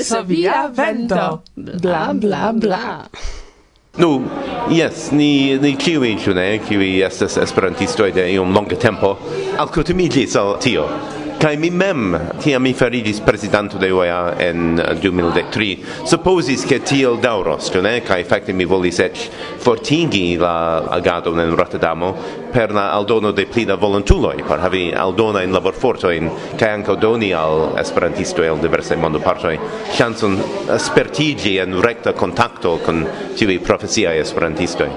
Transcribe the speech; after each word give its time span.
Varsovia 0.00 0.70
vento. 0.72 1.42
Bla, 1.54 2.12
bla, 2.14 2.52
bla. 2.52 3.08
Nu, 3.98 4.22
yes, 4.70 5.10
ni, 5.12 5.58
ni 5.58 5.76
kiwi 5.76 6.16
ciu 6.16 6.34
kiwi 6.68 7.02
estas 7.02 7.36
esperantisto 7.36 8.10
de 8.10 8.32
iom 8.32 8.54
longa 8.54 8.76
tempo, 8.76 9.18
alcutimiĝis 9.58 10.36
al 10.36 10.56
tio 10.60 10.86
kai 11.40 11.56
mi 11.56 11.70
mem 11.70 12.18
tia 12.42 12.58
mi 12.58 12.74
farigis 12.74 13.20
presidanto 13.24 13.78
de 13.78 13.88
UEA 13.90 14.34
en 14.38 14.76
2003 14.76 15.78
supposis 16.04 16.66
che 16.66 16.82
tiel 16.82 17.16
dauros 17.16 17.70
ĉu 17.72 17.80
ne? 17.80 18.00
Kai 18.04 18.24
fakte 18.28 18.52
mi 18.52 18.66
volis 18.68 19.00
eĉ 19.00 19.22
fortingi 19.64 20.36
la 20.36 20.84
agadon 20.98 21.40
en 21.40 21.56
Rotterdamo 21.56 22.12
per 22.52 22.74
la 22.76 22.90
aldono 22.92 23.32
de 23.32 23.46
plida 23.46 23.76
volontuloi 23.76 24.36
volontuloj 24.36 24.48
por 24.48 24.60
havi 24.60 24.92
aldona 24.92 25.42
in 25.42 25.52
labor 25.52 25.72
laborfortojn 25.72 26.30
kai 26.58 26.74
ankaŭ 26.76 26.98
doni 27.00 27.32
al 27.32 27.72
esperantisto 27.80 28.44
el 28.44 28.60
diversa 28.60 28.96
mondo 28.96 29.18
partoi 29.18 29.58
chanson 29.96 30.36
spertigi 30.76 31.56
en 31.58 31.80
recta 31.80 32.12
contatto 32.12 32.78
con 32.84 33.06
tiuj 33.36 33.60
profesiaj 33.64 34.18
esperantistoi 34.20 34.90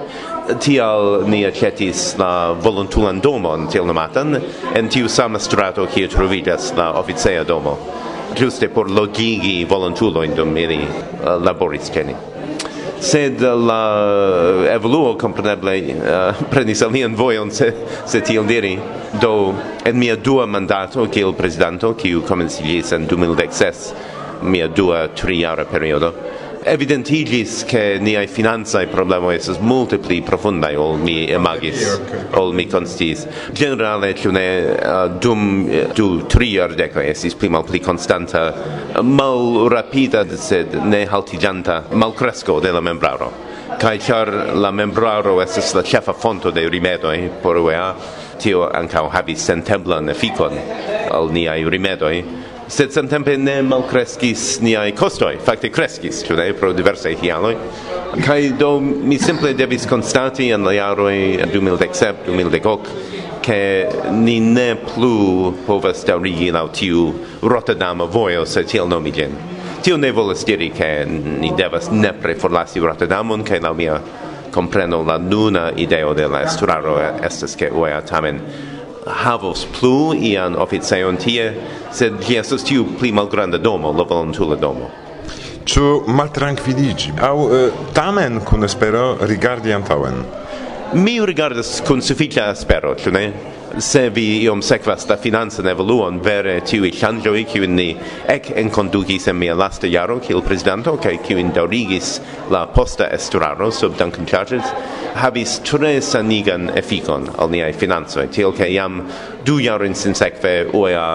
tial 0.59 1.23
ni 1.27 1.45
acetis 1.45 2.15
la 2.17 2.53
voluntulan 2.53 3.19
domon 3.19 3.67
tiel 3.67 3.85
nomatan 3.85 4.39
en 4.75 4.89
tiu 4.89 5.07
sama 5.07 5.39
strato 5.39 5.85
kie 5.85 6.07
trovidas 6.07 6.73
la 6.77 6.91
officea 6.99 7.43
domo 7.43 7.77
giuste 8.35 8.69
por 8.69 8.89
logigi 8.91 9.65
volontulojn 9.65 10.35
dum 10.35 10.57
ili 10.57 10.79
uh, 10.81 11.43
laboris 11.43 11.91
ceni. 11.93 12.15
sed 12.99 13.41
eh, 13.41 13.55
la 13.67 13.83
evoluo 14.71 15.17
compreneble 15.17 15.75
uh, 15.75 16.05
eh, 16.07 16.33
prenis 16.49 16.81
alian 16.81 17.15
voion, 17.15 17.51
se, 17.51 17.73
se 18.05 18.21
tiel 18.21 18.47
diri. 18.47 18.77
Do, 19.21 19.53
en 19.85 19.99
mia 19.99 20.15
dua 20.15 20.45
mandato 20.45 21.05
kiel 21.11 21.33
presidento, 21.33 21.93
kiu 21.93 22.21
comencilis 22.21 22.91
en 22.91 23.07
2016, 23.07 23.93
mia 24.41 24.67
dua 24.67 25.07
triara 25.07 25.65
periodo, 25.65 26.13
evidentigis 26.65 27.63
che 27.65 27.97
niai 27.99 28.27
finanzai 28.27 28.87
problema 28.87 29.33
es 29.33 29.47
multe 29.59 29.97
pli 29.97 30.21
profundai 30.21 30.75
ol 30.75 30.97
mi 30.97 31.29
imagis, 31.29 31.99
ol 32.33 32.53
mi 32.53 32.67
constis. 32.67 33.27
Generale, 33.51 34.13
tu 34.13 34.31
ne 34.31 34.77
uh, 34.79 35.07
dum 35.19 35.67
eh, 35.69 35.87
du 35.93 36.25
tri 36.25 36.51
iardecoi 36.55 37.09
esis 37.09 37.35
pli 37.35 37.49
mal 37.49 37.63
pli 37.63 37.79
constanta, 37.79 38.53
mal 39.01 39.67
rapida, 39.69 40.25
sed 40.37 40.73
ne 40.73 41.05
haltigianta, 41.05 41.83
mal 41.91 42.13
cresco 42.13 42.59
de 42.59 42.71
la 42.71 42.81
membraro. 42.81 43.31
kai 43.79 43.97
char 43.97 44.55
la 44.55 44.71
membraro 44.71 45.41
es 45.41 45.73
la 45.73 45.81
chefa 45.81 46.13
fonto 46.13 46.51
de 46.51 46.69
rimedo 46.69 47.11
por 47.41 47.57
UEA, 47.57 47.95
tio 48.37 48.69
anca 48.69 49.09
habis 49.09 49.39
sentemblan 49.43 50.09
efficon 50.09 50.53
al 51.11 51.31
niai 51.31 51.63
rimedo 51.67 52.09
sed 52.67 52.91
samtempe 52.91 53.35
ne 53.37 53.61
malcrescis 53.61 54.59
niai 54.63 54.93
costoi, 54.95 55.37
fakte 55.43 55.69
kreskis, 55.73 56.23
tu 56.27 56.35
ne, 56.35 56.51
pro 56.53 56.71
diverse 56.73 57.15
hialoi. 57.19 57.55
Cai 58.23 58.53
do 58.57 58.79
mi 58.79 59.17
simple 59.17 59.53
devis 59.53 59.87
constati 59.89 60.49
in 60.49 60.63
la 60.63 60.71
jaroj 60.71 61.49
2017, 61.51 62.25
2018, 62.25 62.89
che 63.41 63.87
ni 64.09 64.39
ne 64.39 64.75
plu 64.75 65.53
povas 65.65 66.03
daurigi 66.05 66.51
lau 66.51 66.69
tiu 66.69 67.11
Rotterdama 67.41 68.05
voio, 68.05 68.45
se 68.45 68.63
tiel 68.63 68.87
nomi 68.87 69.11
gen. 69.11 69.35
Tio 69.81 69.97
ne 69.97 70.11
volas 70.11 70.43
diri 70.43 70.71
che 70.71 71.03
ni 71.05 71.51
devas 71.55 71.87
nepre 71.87 72.35
forlasi 72.35 72.79
Rotterdamon, 72.79 73.43
che 73.43 73.59
laŭ 73.59 73.73
mia 73.75 74.01
compreno 74.53 75.03
la 75.03 75.17
nuna 75.17 75.71
ideo 75.75 76.13
de 76.13 76.27
la 76.27 76.43
esturaro 76.43 76.99
estes 77.21 77.55
che 77.55 77.71
UEA 77.73 78.01
tamen 78.01 78.39
havos 79.07 79.65
plu 79.79 80.13
ian 80.13 80.55
officeion 80.59 81.17
tie, 81.17 81.49
sed 81.91 82.19
ĝi 82.23 82.37
estas 82.39 82.65
tiu 82.67 82.85
pli 82.99 83.11
malgranda 83.11 83.57
domo, 83.57 83.91
la 83.91 84.05
volontula 84.07 84.55
domo. 84.59 84.89
Ĉu 85.63 86.03
maltrankviligi 86.11 87.13
au 87.23 87.45
uh, 87.45 87.53
eh, 87.55 87.83
tamen 87.95 88.41
kun 88.43 88.67
espero 88.67 89.17
rigardi 89.21 89.73
antauen? 89.73 90.23
Mi 90.93 91.17
rigardas 91.25 91.79
kun 91.87 92.03
sufiĉa 92.03 92.49
espero, 92.51 92.95
ĉu 92.99 93.13
ne? 93.15 93.25
se 93.79 94.09
vi 94.09 94.43
iom 94.43 94.61
sekvas 94.61 95.07
la 95.09 95.15
financan 95.17 95.67
evoluon 95.67 96.19
vere 96.21 96.59
tiuj 96.61 96.91
ŝanĝoj 96.99 97.39
kiujn 97.49 97.73
ni 97.75 97.87
ek 98.29 98.51
enkondukis 98.61 99.25
en 99.31 99.39
mia 99.41 99.55
lasta 99.57 99.89
jaro 99.89 100.19
kiel 100.21 100.43
prezidanto 100.45 100.93
kaj 101.01 101.15
kiujn 101.25 101.49
daŭrigis 101.55 102.19
la 102.53 102.67
posta 102.75 103.07
estraro 103.17 103.71
sub 103.73 103.97
Duncan 103.97 104.29
Charges 104.29 104.69
havis 105.17 105.57
tre 105.65 105.95
sanigan 106.01 106.69
efikon 106.77 107.29
al 107.37 107.49
niaj 107.49 107.73
financoj 107.81 108.27
tiel 108.35 108.53
ke 108.53 108.69
jam 108.73 109.01
du 109.45 109.57
jarojn 109.59 109.97
sinsekve 109.97 110.53
OEA 110.73 111.07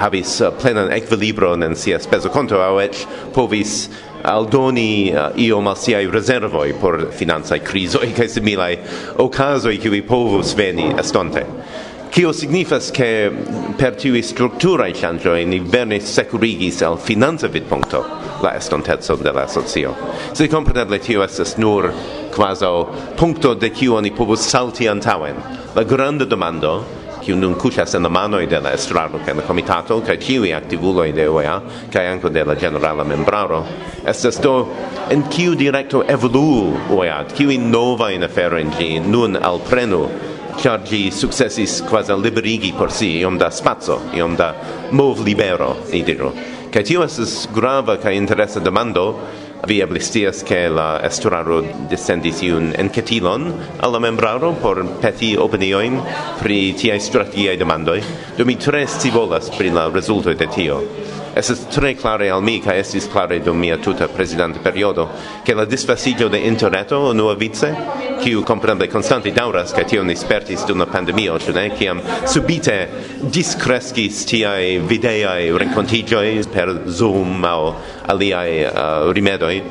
havis 0.00 0.38
plenan 0.62 0.92
ekvilibron 0.96 1.68
en 1.68 1.76
sia 1.76 2.00
spezokonto 2.00 2.62
aŭ 2.64 2.76
eĉ 2.86 3.04
povis 3.34 3.90
aldoni 4.24 5.12
uh, 5.12 5.30
iom 5.40 5.68
al 5.68 5.76
siaj 5.80 6.06
rezervoj 6.12 6.74
por 6.80 7.06
financaj 7.16 7.60
krizoj 7.64 8.12
kaj 8.16 8.28
similaj 8.28 8.74
okazoj 9.24 9.76
kiuj 9.80 10.02
povus 10.08 10.56
veni 10.56 10.90
estonte. 11.00 11.44
Kio 12.10 12.32
signifas 12.32 12.90
che 12.90 13.30
per 13.78 13.94
tiui 13.94 14.18
strukturae 14.26 14.90
ŝanĝoj 14.98 15.44
ni 15.46 15.60
verne 15.62 16.00
securigis 16.02 16.80
al 16.82 16.96
financa 16.98 17.46
vidpunkto 17.46 18.00
la 18.42 18.50
estonteco 18.58 19.14
de 19.14 19.30
la 19.30 19.44
asocio. 19.46 19.92
Se 20.34 20.48
kompreneble 20.50 20.98
tio 20.98 21.22
estas 21.22 21.54
nur 21.62 21.86
kvazaŭ 22.34 22.72
punkto 23.16 23.54
de 23.54 23.70
kiu 23.70 23.94
oni 23.94 24.10
povus 24.10 24.42
salti 24.42 24.88
antaŭen. 24.90 25.38
La 25.76 25.84
granda 25.84 26.26
demando 26.26 26.72
kiu 27.22 27.36
nun 27.38 27.54
kuŝas 27.54 27.94
en 27.94 28.02
la 28.02 28.10
manoj 28.10 28.42
de 28.50 28.58
la 28.58 28.72
estraro 28.74 29.20
kaj 29.24 29.36
la 29.38 29.44
komitato 29.46 30.00
kaj 30.02 30.16
ĉiuj 30.24 30.50
aktivuloj 30.56 31.12
de 31.14 31.28
OEA 31.30 31.60
kaj 31.94 32.04
ankaŭ 32.14 32.32
de 32.34 32.44
la 32.48 32.56
ĝenerala 32.58 33.04
membraro 33.06 33.62
estas 34.14 34.40
do 34.42 34.56
en 35.14 35.22
kiu 35.30 35.54
direkto 35.54 36.02
evoluu 36.08 36.74
OEA, 36.96 37.22
kiujn 37.36 37.70
novajn 37.70 38.26
aferojn 38.26 38.74
ĝi 38.78 38.90
nun 39.06 39.36
alprenu 39.36 40.02
char 40.60 40.82
gi 40.84 41.10
successis 41.10 41.80
quasi 41.88 42.12
liberigi 42.12 42.74
por 42.76 42.92
si 42.92 43.16
iom 43.18 43.38
da 43.38 43.50
spazio, 43.50 44.00
iom 44.12 44.36
da 44.36 44.54
mov 44.90 45.22
libero, 45.24 45.76
i 45.90 46.02
diru. 46.04 46.34
Kaj 46.70 46.82
tio 46.84 47.04
estes 47.04 47.48
grava 47.54 47.96
kaj 47.96 48.12
interesa 48.14 48.60
demando, 48.60 49.06
vi 49.66 49.80
eblistias 49.80 50.42
che 50.42 50.68
la 50.68 51.00
esturaro 51.04 51.62
descendis 51.88 52.42
iun 52.42 52.74
encetilon 52.76 53.48
alla 53.80 53.98
membraro 53.98 54.52
por 54.52 54.84
peti 55.00 55.34
opinioin 55.36 55.96
pri 56.42 56.74
tiai 56.76 57.00
stratiae 57.00 57.56
demandoi, 57.56 58.02
do 58.36 58.44
mi 58.44 58.56
tre 58.56 58.84
stivolas 58.86 59.48
pri 59.56 59.72
la 59.72 59.88
resultoi 59.88 60.36
de 60.36 60.46
tio. 60.46 60.84
Es 61.32 61.66
tre 61.70 61.94
clare 61.94 62.28
al 62.30 62.42
mi, 62.42 62.58
ca 62.60 62.74
estis 62.74 63.06
clare 63.06 63.38
dum 63.40 63.58
mia 63.58 63.76
tuta 63.78 64.08
presidente 64.08 64.58
periodo, 64.58 65.08
che 65.44 65.54
la 65.54 65.64
disfasigio 65.64 66.28
de 66.28 66.38
interneto 66.38 67.12
nua 67.12 67.34
vice, 67.34 67.74
kiu 68.20 68.42
comprende 68.42 68.88
constante 68.88 69.30
dauras, 69.32 69.72
ca 69.72 69.84
tio 69.84 70.02
ni 70.02 70.16
spertis 70.16 70.64
dum 70.66 70.78
la 70.78 70.86
pandemio, 70.86 71.38
ĉu 71.38 71.54
ne, 71.54 71.68
ciam 71.78 72.02
subite 72.26 72.76
discrescis 73.20 74.24
tiai 74.26 74.78
videai 74.78 75.50
rencontigioi 75.56 76.42
per 76.50 76.82
Zoom 76.86 77.44
au 77.44 77.74
aliai 78.06 78.64
uh, 78.66 79.12
rimedoi, 79.12 79.62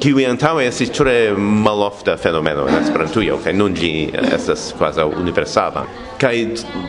kiwi 0.00 0.26
antaŭe 0.28 0.66
estis 0.68 0.90
tre 0.92 1.14
malofta 1.36 2.16
fenomeno 2.20 2.66
en 2.68 2.76
Esperantujo 2.80 3.38
kaj 3.44 3.54
nun 3.56 3.76
ĝi 3.76 3.92
eh, 4.06 4.26
estas 4.36 4.68
kvazaŭ 4.76 5.06
universala. 5.22 5.86
Kaj 6.20 6.34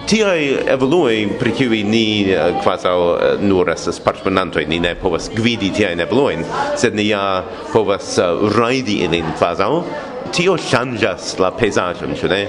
tiaj 0.07 0.41
evoluoj 0.73 1.15
pri 1.39 1.53
kiuj 1.55 1.81
ni 1.87 2.03
eh, 2.31 2.59
kvazaŭ 2.63 2.97
eh, 3.13 3.45
nur 3.47 3.71
estas 3.71 4.01
partoprenantoj, 4.03 4.65
ni 4.67 4.81
ne 4.83 4.95
povas 4.99 5.29
gvidi 5.35 5.71
tiajn 5.77 6.03
evoluojn, 6.07 6.43
sed 6.75 6.99
ni 6.99 7.07
ja 7.11 7.23
povas 7.73 8.17
rajdi 8.57 9.01
ilin 9.07 9.31
kvazaŭ 9.39 9.71
tio 10.35 10.57
ŝanĝas 10.59 11.37
la 11.39 11.51
pejzaĝon, 11.55 12.15
ĉu 12.19 12.29
ne? 12.31 12.41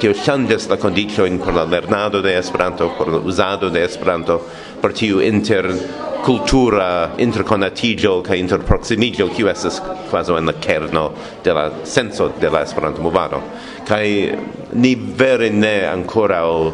Tio 0.00 0.12
ŝanĝas 0.16 0.68
la 0.70 0.76
kondiĉojn 0.80 1.38
por 1.40 1.56
la 1.56 1.64
lernado 1.68 2.20
de 2.24 2.34
Esperanto, 2.38 2.90
por 2.98 3.08
la 3.12 3.20
uzado 3.24 3.70
de 3.72 3.84
Esperanto, 3.84 4.40
per 4.84 4.92
tiu 4.92 5.22
inter 5.24 5.64
cultura 6.24 7.14
interconatigio 7.16 8.18
kaj 8.24 8.36
interproximigio 8.36 9.30
kiu 9.32 9.48
estas 9.48 9.80
quasi 10.10 10.36
en 10.36 10.52
la 10.52 10.54
kerno 10.60 11.10
de 11.44 11.52
la 11.56 11.70
senso 11.84 12.28
de 12.40 12.50
la 12.52 12.60
Esperanto-movado 12.66 13.40
kaj 13.88 14.04
ni 14.74 14.94
vere 14.94 15.48
ne 15.50 15.76
o 16.44 16.72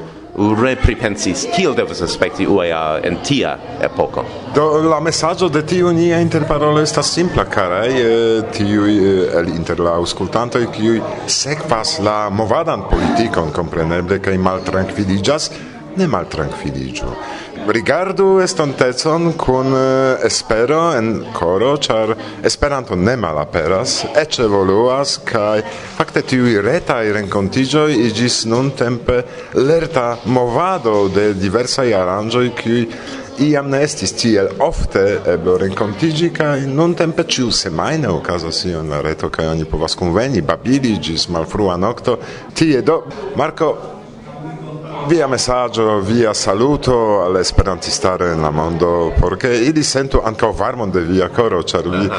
repripensis 0.62 1.46
kiel 1.54 1.74
devas 1.74 2.02
aspekti 2.02 2.46
UEA 2.46 3.00
en 3.04 3.16
tia 3.26 3.56
epoko. 3.82 4.24
Do 4.54 4.66
la 4.88 5.00
mesaĝo 5.00 5.48
de 5.52 5.62
tiu 5.66 5.90
nia 5.92 6.20
interparolo 6.22 6.80
estas 6.80 7.12
simpla, 7.14 7.44
karaj 7.44 7.90
eh, 7.90 8.42
tiuj 8.54 8.94
el 9.40 9.50
inter 9.54 9.82
la 9.82 9.96
aŭskultantoj 10.00 10.66
kiuj 10.74 11.00
sekvas 11.26 11.98
la 12.02 12.30
movadan 12.30 12.86
politikon 12.90 13.52
kompreneble 13.54 14.20
kaj 14.22 14.38
maltrankviliĝas, 14.38 15.50
ne 15.96 16.06
maltrankviliĝu. 16.06 17.10
Rigardu 17.68 18.40
estontecon 18.40 19.32
kun 19.38 19.74
eh, 19.76 20.24
espero 20.26 20.80
en 20.96 21.24
coro, 21.36 21.76
char 21.76 22.14
Esperanto 22.44 22.96
ne 22.96 23.16
malaperas, 23.16 24.04
ec 24.16 24.38
evoluas 24.40 25.18
kaj 25.24 25.62
fakte 25.96 26.22
tiui 26.22 26.56
retai 26.64 27.12
rencontigioi 27.12 28.00
igis 28.06 28.44
nun 28.48 28.70
tempe 28.70 29.22
lerta 29.54 30.16
movado 30.24 31.08
de 31.14 31.32
diversai 31.34 31.92
aranjoi 31.94 32.50
kiuj 32.56 32.86
iam 33.40 33.70
ne 33.70 33.82
estis 33.84 34.12
tiel 34.12 34.48
ofte 34.60 35.04
eblo 35.32 35.56
renkontiĝi 35.60 36.28
kaj 36.36 36.66
nuntempe 36.68 37.24
ciu 37.28 37.50
semaine 37.52 38.08
okazas 38.08 38.64
io 38.68 38.82
la 38.82 39.00
reto 39.00 39.30
kaj 39.32 39.46
oni 39.54 39.64
povas 39.64 39.96
conveni, 39.96 40.40
babili 40.40 40.98
gis 41.02 41.28
malfrua 41.28 41.76
nokto. 41.76 42.18
Tie 42.54 42.82
do, 42.82 43.02
Marco, 43.36 43.99
via 45.06 45.26
messaggio, 45.26 46.00
via 46.00 46.32
saluto 46.32 47.22
all'esperantistare 47.22 48.32
in 48.32 48.40
la 48.40 48.50
mondo 48.50 49.12
perché 49.18 49.48
ke 49.48 49.56
ili 49.56 49.84
anche 49.94 50.20
ankaŭ 50.22 50.52
varmon 50.52 50.90
de 50.90 51.00
via 51.00 51.28
coro, 51.28 51.62
ĉar 51.62 51.88
vi 51.88 52.10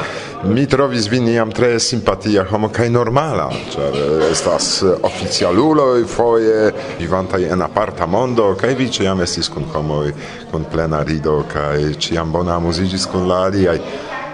mi 0.42 0.66
trovis 0.66 1.08
vin 1.08 1.26
iam 1.28 1.50
tre 1.52 1.78
simpatia 1.78 2.44
homo 2.50 2.68
kaj 2.68 2.88
normala, 2.88 3.48
ĉar 3.70 3.98
estas 4.30 4.82
oficialuloj 4.82 6.04
foie 6.04 6.72
vivanta 6.98 7.38
in 7.38 7.60
aparta 7.60 8.06
mondo 8.06 8.54
kaj 8.54 8.74
vi 8.74 8.88
ĉiam 8.88 9.20
estis 9.20 9.48
kun 9.48 9.64
homoj 9.74 10.12
con 10.50 10.64
plena 10.64 11.02
rido 11.02 11.44
kai 11.52 11.94
ĉiam 11.98 12.32
bona 12.32 12.56
amuziĝis 12.56 13.06
con 13.06 13.28
la 13.28 13.44
aliaj. 13.46 13.78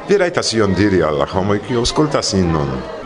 Vi 0.09 0.17
rajtas 0.17 0.53
ion 0.53 0.75
diri 0.75 1.03
alla 1.03 1.19
la 1.19 1.33
homoj, 1.33 1.59
kiuj 1.67 1.85
in 2.33 2.53
nun. 2.53 2.98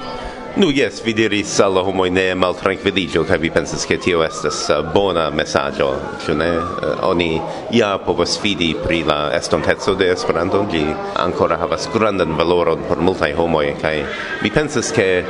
Nu, 0.57 0.69
yes, 0.71 1.01
vi 1.05 1.13
diris 1.17 1.55
al 1.65 1.79
homoi 1.81 2.11
ne 2.13 2.27
maltrankviliĝu 2.37 3.23
kaj 3.25 3.39
vi 3.41 3.51
pensas 3.51 3.87
che 3.89 3.97
tio 3.97 4.21
estas 4.21 4.59
uh, 4.69 4.83
bona 4.93 5.31
messaggio, 5.31 5.87
cio 6.25 6.35
ne? 6.37 6.51
Uh, 6.59 7.09
oni 7.09 7.41
ja 7.73 7.95
povas 7.99 8.35
fidi 8.41 8.75
pri 8.85 9.01
la 9.09 9.31
estontezzo 9.33 9.95
de 9.95 10.11
Esperanto, 10.13 10.67
gi 10.71 10.85
ancora 11.17 11.57
havas 11.57 11.89
grandan 11.95 12.37
valoron 12.37 12.85
por 12.89 13.01
multai 13.01 13.33
homoi, 13.33 13.73
kaj 13.81 14.05
mi 14.43 14.51
pensas 14.51 14.93
che 14.93 15.07
eh, 15.19 15.25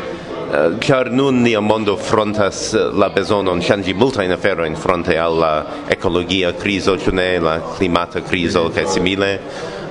Ĉar 0.81 1.07
uh, 1.07 1.15
nun 1.15 1.43
nia 1.43 1.61
mondo 1.61 1.97
frontas 1.97 2.75
la 2.75 3.09
bezonon 3.15 3.63
ŝanĝi 3.63 3.95
multajn 3.95 4.35
aferojn 4.35 4.75
fronte 4.75 4.75
in 4.75 4.83
fronte 4.83 5.19
alla 5.19 5.67
ecologia 5.89 6.53
crisi 6.53 6.99
ne, 7.13 7.39
la 7.39 7.61
climata 7.79 8.21
crisi 8.21 8.59
o 8.59 8.69
kaj 8.75 8.87
simile, 8.87 9.39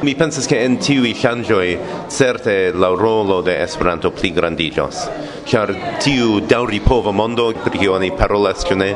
Mi 0.02 0.16
pensas 0.16 0.48
che 0.48 0.64
en 0.64 0.80
tiui 0.80 1.14
shangioi 1.14 1.78
certe 2.08 2.72
la 2.74 2.88
rolo 2.88 3.42
de 3.42 3.62
Esperanto 3.62 4.10
pli 4.10 4.32
grandigios. 4.34 5.08
Char 5.46 5.98
tiu 6.00 6.40
dauripova 6.40 7.12
mondo, 7.12 7.54
pri 7.54 7.78
kiu 7.78 7.94
oni 7.94 8.10
parolas, 8.10 8.66
ĉu 8.66 8.80
ne, 8.82 8.96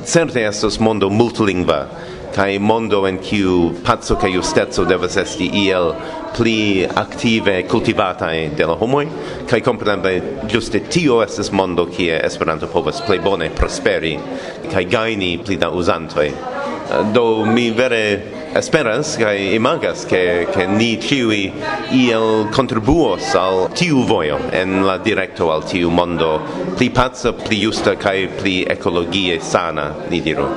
certe 0.00 0.46
estos 0.48 0.78
mondo 0.80 1.10
multlingva, 1.12 1.82
kai 2.32 2.56
mondo 2.56 3.04
en 3.04 3.20
kiu 3.20 3.74
pazzo 3.84 4.16
kai 4.16 4.32
justezo 4.32 4.88
devas 4.88 5.20
esti 5.20 5.50
iel 5.66 5.92
pli 6.32 6.88
aktive 6.88 7.62
kultivata 7.68 8.32
de 8.32 8.64
la 8.64 8.80
homoj 8.80 9.06
kai 9.48 9.60
kompreneble 9.60 10.48
juste 10.48 10.80
tio 10.88 11.20
estas 11.22 11.52
mondo 11.52 11.84
kie 11.84 12.16
Esperanto 12.24 12.66
povas 12.66 13.04
plej 13.04 13.20
bone 13.20 13.50
prosperi 13.50 14.18
kai 14.72 14.84
gaini 14.84 15.36
pli 15.36 15.56
da 15.56 15.68
uzantoj 15.68 16.55
do 17.12 17.44
mi 17.44 17.70
vere 17.70 18.02
esperas 18.56 19.16
kaj 19.20 19.36
imagas 19.56 20.06
ke 20.08 20.46
ke 20.54 20.66
ni 20.70 20.94
ĉiuj 21.02 21.40
iel 21.98 22.46
kontribuos 22.54 23.34
al 23.38 23.66
tiu 23.76 24.04
vojo 24.08 24.38
en 24.52 24.80
la 24.86 24.98
direkto 24.98 25.50
al 25.52 25.66
tiu 25.66 25.90
mondo 25.90 26.38
pli 26.78 26.90
paca 26.90 27.32
pli 27.32 27.60
justa 27.64 27.96
kaj 28.00 28.16
pli 28.40 28.56
ekologie 28.76 29.40
sana 29.40 29.90
ni 30.10 30.20
diru 30.20 30.48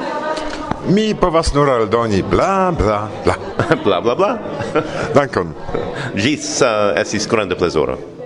Mi 0.90 1.12
povas 1.14 1.52
nur 1.54 1.70
aldoni 1.70 2.22
bla 2.24 2.72
bla 2.72 3.10
bla 3.26 3.36
bla 3.84 4.00
bla 4.02 4.16
bla. 4.16 4.30
Dankon. 5.14 5.52
Gis 6.16 6.62
uh, 6.64 6.96
estis 6.98 7.28
grande 7.28 7.60
plezoro. 7.60 8.19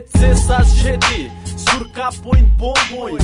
necesas 0.00 0.68
jeti 0.84 1.30
sur 1.56 1.84
capojn 1.94 2.46
bombojn 2.58 3.18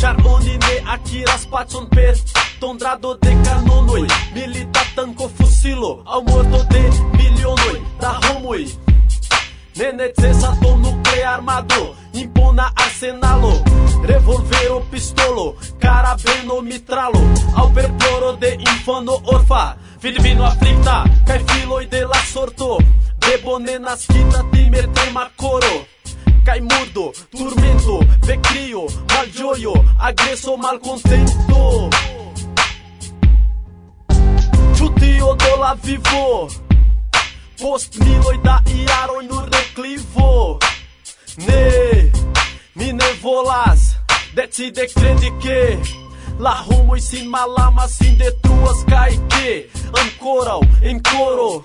Ĉar 0.00 0.16
oni 0.34 0.56
ne 0.64 0.74
akiras 0.94 1.46
pacon 1.50 1.88
per 1.90 2.14
tondrado 2.60 3.14
de 3.22 3.32
kanonoj 3.44 4.02
Milita 4.34 4.82
tanko 4.96 5.28
fusilo 5.36 5.92
aŭ 6.06 6.20
morto 6.28 6.60
de 6.72 6.82
milionoj 7.18 7.76
da 8.00 8.12
homoj 8.24 8.64
Ne 9.80 9.92
necesas 10.00 10.58
dom 10.62 10.82
nuklearmado 10.82 11.94
impona 12.12 12.68
arsenalo 12.84 13.52
Revolvero, 14.04 14.80
pistolo, 14.90 15.54
carabeno, 15.80 16.60
mitralo 16.60 17.22
ao 17.56 17.70
perploro 17.74 18.32
de 18.32 18.56
infano 18.60 19.16
orfa 19.24 19.76
Filipino 20.00 20.44
aflicta, 20.44 21.04
kaj 21.26 21.38
filoj 21.46 21.86
de 21.86 22.00
la 22.00 22.20
sorto. 22.32 22.78
Debone 23.22 23.78
naskita 23.78 24.42
timer 24.52 24.88
tema 24.94 25.28
coro 25.36 25.86
Cai 26.44 26.60
mudo, 26.60 27.12
turmento, 27.30 28.00
vecrio, 28.26 28.86
malgioio, 29.12 29.72
agresso, 29.96 30.56
malcontento. 30.56 31.88
Čutio 34.74 35.34
dola 35.34 35.76
vivo, 35.80 36.48
postniloj 37.60 38.38
da 38.42 38.60
e 38.66 38.84
aro 38.90 39.22
no 39.22 39.46
reklivo. 39.46 40.58
Ne, 41.46 42.10
mi 42.74 42.92
ne 42.92 43.12
volas, 43.22 43.96
decide 44.34 44.88
credi 44.88 45.32
che... 45.38 45.80
La 46.38 46.64
e 46.96 47.00
sin 47.00 47.28
malama 47.28 47.86
sin 47.86 48.16
de 48.16 48.32
truas 48.42 48.82
cae 48.84 49.16
que 49.28 49.70
ancorou 49.92 50.62
em 50.82 50.98
coro, 50.98 51.64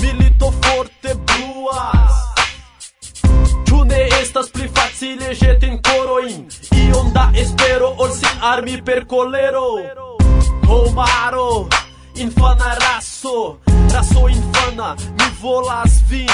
milito 0.00 0.50
forte 0.50 1.14
bruas 1.14 2.25
Ĉu 3.66 3.84
ne 3.84 4.00
estas 4.20 4.50
pli 4.54 4.68
facile 4.68 5.34
ĵeti 5.34 5.72
korojn 5.90 6.46
Iom 6.86 7.12
da 7.14 7.30
espero 7.34 7.94
ol 7.98 8.10
sin 8.14 8.42
armi 8.54 8.80
per 8.82 9.04
kolero 9.06 9.68
Homaro, 10.66 11.68
infana 12.16 12.74
raso 12.82 13.58
Raso 13.96 14.28
infana, 14.28 14.94
mi 15.18 15.24
volas 15.40 16.02
vin. 16.08 16.28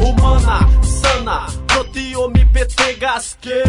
Humana, 0.00 0.66
sana, 0.82 1.46
pro 1.66 1.84
tio 1.92 2.28
mi 2.28 2.44
petegas 2.52 3.36
ke. 3.40 3.62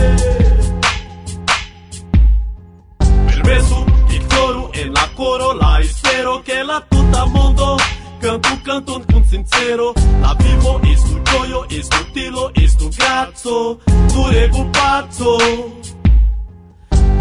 Permesu, 3.28 3.86
ignoru 4.10 4.70
en 4.74 4.94
la 4.94 5.08
coro 5.16 5.54
la 5.54 5.80
espero 5.80 6.42
que 6.44 6.64
la 6.64 6.82
tuta 6.90 7.26
mondo 7.26 7.78
Cantu 8.20 8.62
canton 8.64 9.06
con 9.06 9.24
sincero 9.24 9.94
La 10.20 10.36
vivo 10.36 10.82
estu 10.84 11.22
gioio, 11.24 11.66
estu 11.70 12.12
tilo, 12.12 12.52
estu 12.54 12.90
grazzo 12.90 13.80
Duregu 14.12 14.70
pazzo 14.72 15.38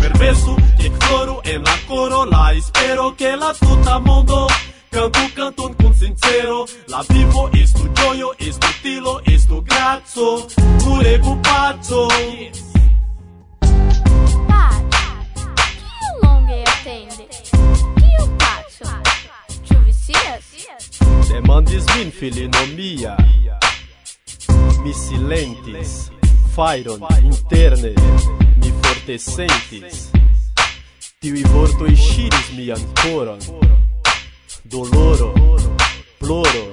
Perverso, 0.00 0.57
che 0.76 0.90
floru 0.99 1.40
en 1.45 1.62
la 1.62 1.78
coro 1.87 2.25
La 2.25 2.52
espero 2.52 3.14
che 3.14 3.37
la 3.37 3.55
tuta 3.57 3.99
mondo 4.00 4.49
Cantu 4.90 5.33
canton 5.35 5.76
con 5.76 5.95
sincero 5.95 6.67
La 6.87 7.05
vivo 7.09 7.49
estu 7.52 7.93
gioio, 7.93 8.35
estu 8.37 8.67
tilo, 8.83 9.23
estu 9.25 9.62
grazzo 9.62 10.47
Duregu 10.83 11.38
pazzo 11.40 12.09
yes. 12.09 12.67
Dai, 14.49 14.85
longe 16.23 16.62
attende? 16.62 17.26
Che 17.28 18.05
io? 18.19 18.37
Demandis 21.29 21.85
min 21.97 22.11
filino 22.11 22.59
mia. 22.77 23.17
Mi 24.83 24.93
silentis 24.95 26.11
Fairon 26.55 27.00
interne 27.23 27.93
Mi 28.57 28.73
forte 28.83 29.19
sentis. 29.19 30.11
Tiui 31.21 31.43
vortoi 31.53 31.97
shiris 31.97 32.49
mian 32.57 32.81
koron 33.03 33.38
Doloro 34.65 35.33
Ploro. 36.19 36.65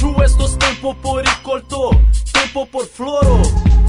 Ĉu 0.00 0.14
estos 0.24 0.58
tempo 0.58 0.96
por 1.02 1.22
rikolto? 1.22 1.90
Tempo 2.32 2.66
por 2.66 2.86
floro? 2.96 3.83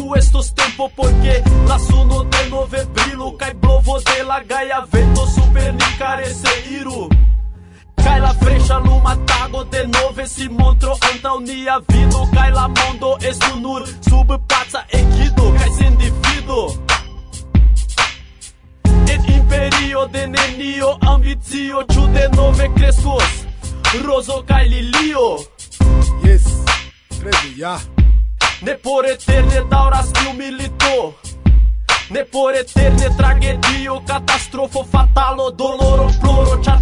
du 0.00 0.14
estos 0.14 0.54
tempo 0.54 0.90
porque 0.96 1.42
la 1.66 1.78
suno 1.78 2.24
de 2.24 2.50
nove 2.50 2.84
brilo 2.94 3.36
kai 3.36 3.52
blovo 3.54 3.98
de 4.00 4.24
la 4.24 4.40
gaia 4.40 4.80
vento 4.92 5.26
super 5.26 5.74
ni 5.74 6.76
iru. 6.76 7.08
Cai 7.96 8.20
la 8.20 8.32
frecha 8.34 8.78
luma 8.78 9.16
tago 9.26 9.64
de 9.64 9.86
nove 9.86 10.26
si 10.26 10.48
montro 10.48 10.92
anta 10.92 11.36
vino 11.38 11.80
vido 11.88 12.28
cai 12.34 12.50
la 12.50 12.68
mondo 12.68 13.18
estunur 13.18 13.84
sub 14.08 14.28
pazza 14.48 14.84
equido 14.88 15.52
cai 15.58 15.86
individuo 15.86 16.76
imperio 19.36 20.06
de 20.06 20.26
nenio 20.26 20.98
ambicio 21.00 21.84
ĉu 21.92 22.06
denove 22.14 22.68
kreskos 22.76 23.32
rozo 24.06 24.42
kaj 24.48 24.64
lilio 24.68 25.38
Yes, 26.24 26.44
tre 27.20 27.30
ja 27.56 27.99
Ne 28.62 28.74
por 28.76 29.06
eterne 29.06 29.60
dauras 29.70 30.12
tiu 30.12 30.32
milito. 30.34 31.14
Ne 32.10 32.24
por 32.24 32.54
eterne 32.54 33.08
tragedio, 33.16 34.02
catastrofo, 34.06 34.84
fatalo, 34.84 35.50
doloro, 35.50 36.10
ploro, 36.20 36.60
ĉar 36.62 36.80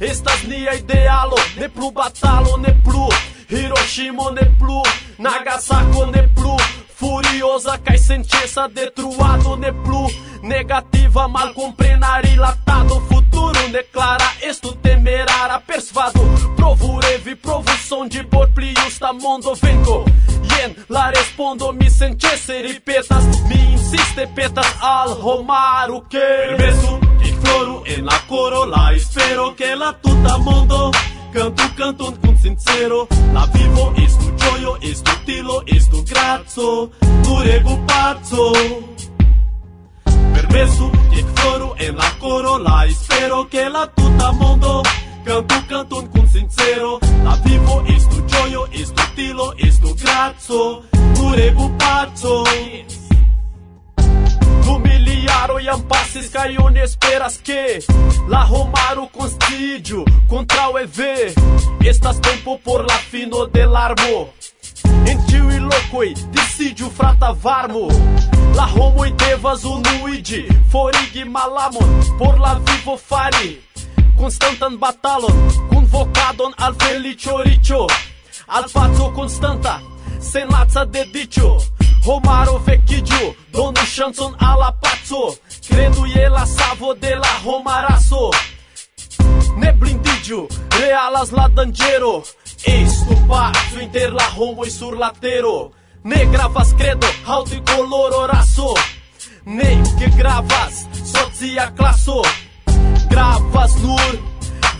estas 0.00 0.42
nia 0.48 0.72
idealo 0.74 1.36
Ne 1.58 1.68
plu 1.68 1.90
batalo, 1.90 2.56
ne 2.56 2.72
plu. 2.84 3.08
Hiroshima, 3.50 4.30
ne 4.30 4.46
plu. 4.58 4.82
Nagasako, 5.18 6.06
ne 6.06 6.28
plu. 6.34 6.56
Furiosa 7.02 7.78
kai 7.78 7.98
sentença 7.98 8.68
detruado 8.68 9.56
ne 9.56 9.72
plu 9.72 10.06
Negativa 10.40 11.26
mal 11.26 11.52
comprena 11.52 12.20
rilatado 12.20 13.00
futuro 13.08 13.68
declara 13.72 14.34
esto 14.40 14.72
temerara 14.80 15.58
persvado 15.58 16.20
provu 16.54 17.00
revi 17.00 17.34
provu 17.34 17.72
son 17.88 18.08
de 18.08 18.22
por 18.22 18.48
pli 18.50 18.72
mondo 19.20 19.52
vengo 19.56 20.04
yen 20.42 20.76
la 20.88 21.10
respondo 21.10 21.72
mi 21.72 21.90
sentença 21.90 22.52
ripetas. 22.52 23.24
Mi 23.48 23.72
insiste 23.72 24.28
petas 24.28 24.66
al 24.80 25.20
romaro 25.20 26.02
que 26.08 26.18
permesso 26.18 27.00
coro 27.52 27.82
en 27.86 28.04
la 28.04 28.18
coro 28.28 28.66
la 28.66 28.92
espero 28.92 29.54
que 29.54 29.76
la 29.76 29.92
tuta 30.00 30.38
mondo. 30.38 30.90
Canto 31.32 31.62
canto 31.76 32.14
con 32.20 32.36
sincero. 32.38 33.08
La 33.32 33.46
vivo 33.46 33.92
estu 33.96 34.26
gioio 34.36 34.76
estu 34.80 35.12
tilo 35.24 35.62
estu 35.66 36.04
grazzo. 36.04 36.90
Durego 37.22 37.78
pazzo. 37.86 38.52
Permesso 40.34 40.90
che 41.10 41.24
floru 41.34 41.74
en 41.78 41.96
la 41.96 42.10
coro 42.18 42.58
la 42.58 42.84
espero 42.86 43.48
que 43.48 43.68
la 43.68 43.86
tuta 43.86 44.32
mondo. 44.32 44.82
Canto 45.24 45.54
canto 45.68 46.08
con 46.10 46.28
sincero. 46.28 46.98
La 47.24 47.36
vivo 47.44 47.82
estu 47.86 48.24
gioio 48.26 48.66
estu 48.72 49.02
tilo 49.14 49.54
estu 49.56 49.94
grazzo. 49.94 50.82
Durego 51.14 51.70
pazzo. 51.78 52.44
yes. 52.44 53.01
Miliaro 54.78 55.58
iam 55.60 55.82
passis 55.88 56.30
Kai 56.30 56.56
on 56.58 56.76
esperas 56.76 57.38
che 57.42 57.82
La 58.28 58.46
Contra 60.28 60.68
o 60.68 60.78
EV 60.78 61.34
Estas 61.84 62.20
tempo 62.20 62.58
por 62.58 62.84
la 62.84 62.94
fino 63.10 63.46
de 63.46 63.66
larmo. 63.66 64.28
En 65.06 65.18
tiu 65.26 65.50
i 65.50 65.58
locoi 65.58 66.14
Decidio 66.30 66.88
frata 66.90 67.32
varmo. 67.32 67.88
La 68.54 68.66
homo 68.66 69.04
devas 69.16 69.64
unuigi 69.64 70.46
Forigi 70.70 71.24
malamon. 71.24 72.16
Por 72.18 72.38
la 72.38 72.54
vivo 72.54 72.96
fari 72.96 73.60
Constantan 74.16 74.78
batalon. 74.78 75.34
Convocadon 75.68 76.52
al 76.56 76.74
felicio 76.74 77.42
ricio 77.42 77.86
Al 78.46 78.64
constanta 79.14 79.80
Sen 80.20 80.48
lazza 80.48 80.84
dedicio 80.84 81.58
Homaro 82.04 82.58
Vecchidio, 82.58 83.36
donu 83.52 83.80
chanson 83.84 84.34
alla 84.38 84.72
pazzo, 84.72 85.38
credo 85.68 86.04
la 86.28 86.44
savo 86.44 86.94
della 86.94 87.28
Homarasso. 87.44 88.30
Ne 89.56 89.72
blindidio, 89.72 90.48
realas 90.80 91.30
la 91.30 91.48
dangiero, 91.48 92.24
estupazzo 92.64 93.78
inter 93.78 94.12
la 94.12 94.28
homo 94.36 94.64
e 94.64 94.70
sur 94.70 94.96
latero. 94.96 95.74
Ne 96.02 96.28
gravas 96.30 96.74
credo, 96.74 97.06
al 97.24 97.44
tricolor 97.44 98.12
orasso. 98.12 98.72
Ne 99.44 99.80
che 99.96 100.08
gravas, 100.16 100.88
socia 101.04 101.72
classo. 101.72 102.22
Gravas 103.08 103.74
nur, 103.76 104.20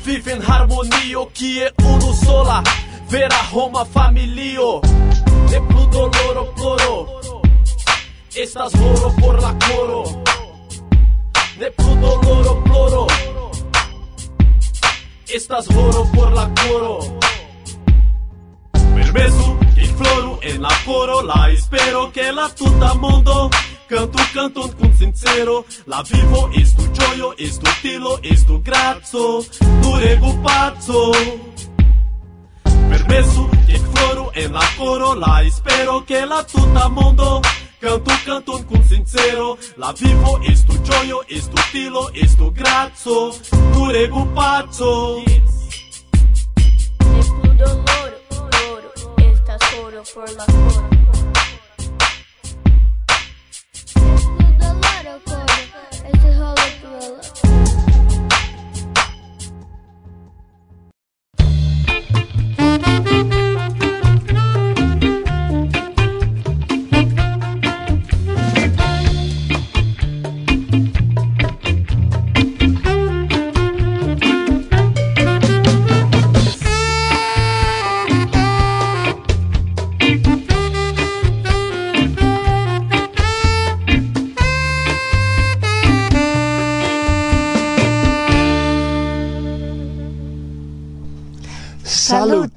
vive 0.02 0.32
in 0.32 0.42
harmonio, 0.44 1.30
chi 1.32 1.60
è 1.60 1.72
uno 1.84 2.12
sola, 2.12 2.62
vera 3.06 3.46
Roma 3.52 3.84
familio 3.84 4.80
de 5.52 5.60
plu 5.60 5.86
doloro 5.92 6.44
ploro 6.54 7.06
Estas 8.34 8.72
oro 8.74 9.14
por 9.20 9.42
la 9.42 9.54
coro. 9.66 10.02
De 11.58 11.70
plu 11.70 11.94
doloro 12.00 12.64
ploro 12.64 13.06
Estas 15.28 15.68
oro 15.68 16.10
por 16.14 16.32
la 16.32 16.48
coro. 16.60 16.98
Permesu 18.94 19.58
que 19.74 19.84
floru 19.98 20.38
en 20.42 20.62
la 20.62 20.74
coro 20.86 21.22
La 21.22 21.50
espero 21.50 22.10
que 22.12 22.32
la 22.32 22.48
tuta 22.48 22.94
mondo 22.94 23.50
Canto, 23.88 24.18
canto 24.32 24.62
con 24.78 24.96
sincero 24.96 25.66
La 25.86 26.02
vivo 26.02 26.48
estu 26.54 26.82
gioio, 26.94 27.34
estu 27.36 27.70
tilo, 27.82 28.18
estu 28.22 28.62
grazo. 28.62 29.44
Durego 29.82 30.32
pazzo 30.42 31.51
primer 33.04 33.24
beso 33.24 33.48
que 33.66 33.78
floro 33.78 34.30
en 34.34 34.52
la 34.52 34.62
corola. 34.76 35.42
Espero 35.42 36.04
que 36.04 36.26
la 36.26 36.44
tuta 36.46 36.88
mundo 36.88 37.40
Canto, 37.82 38.12
canto 38.24 38.64
con 38.68 38.88
sincero, 38.88 39.58
la 39.76 39.92
vivo, 39.92 40.38
es 40.44 40.64
tu 40.64 40.72
gioio, 40.84 41.22
es 41.28 41.50
tu 41.50 41.60
tilo, 41.72 42.10
es 42.14 42.36
grazo, 42.52 43.32
tu 43.72 44.34
pazzo. 44.34 45.18
Yes. 45.24 45.42
Dolor, 47.58 48.20
oro, 48.70 50.04
por 50.14 50.30
la 50.30 50.46
coro. 50.46 50.88
Es 54.38 54.58
dolor, 54.60 55.20
coro, 55.24 55.58
estás 55.74 56.38
oro 56.38 56.62
por 56.80 57.41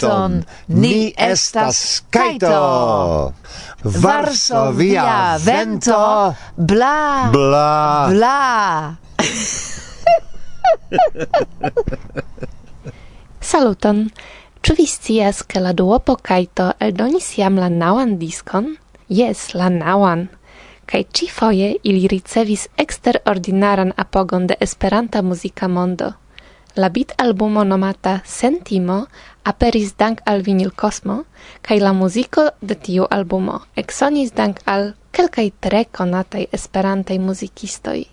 Saluton, 0.06 0.44
ni 0.68 1.14
estas 1.18 2.04
Kajto. 2.10 3.34
Varsovia 3.84 5.38
vento, 5.42 6.34
bla, 6.58 7.30
bla, 7.32 8.08
bla. 8.10 8.96
Saluton. 13.52 14.10
Ĉu 14.66 14.74
vi 14.78 14.86
scias 14.90 15.44
ke 15.46 15.60
la 15.62 15.76
duopo 15.78 16.16
Kaito 16.18 16.72
eldonis 16.82 17.28
jam 17.38 17.60
la 17.62 17.68
naŭan 17.70 18.16
diskon? 18.18 18.72
Jes, 19.14 19.52
la 19.54 19.68
naŭan. 19.70 20.24
Kaj 20.90 21.02
ĉifoje 21.18 21.68
ili 21.84 22.08
ricevis 22.10 22.64
eksterordinaran 22.82 23.94
apogon 24.04 24.48
de 24.50 24.58
Esperanta 24.66 25.22
muzika 25.22 25.68
mondo. 25.68 26.08
La 26.78 26.90
bit-albumo 26.90 27.64
nomata 27.64 28.22
Sentimo 28.26 29.08
aperis 29.44 29.96
dank 29.98 30.20
al 30.26 30.42
Vinil 30.42 30.72
Cosmo, 30.76 31.24
kaj 31.62 31.78
la 31.80 31.94
muziko 31.94 32.50
de 32.62 32.76
tiu 32.76 33.06
albumo 33.10 33.62
eksonis 33.80 34.34
dank 34.36 34.60
al 34.66 34.92
kelkaj 35.16 35.46
tre 35.64 35.86
konataj 35.86 36.44
esperantaj 36.52 37.20
muzikistoj. 37.20 38.04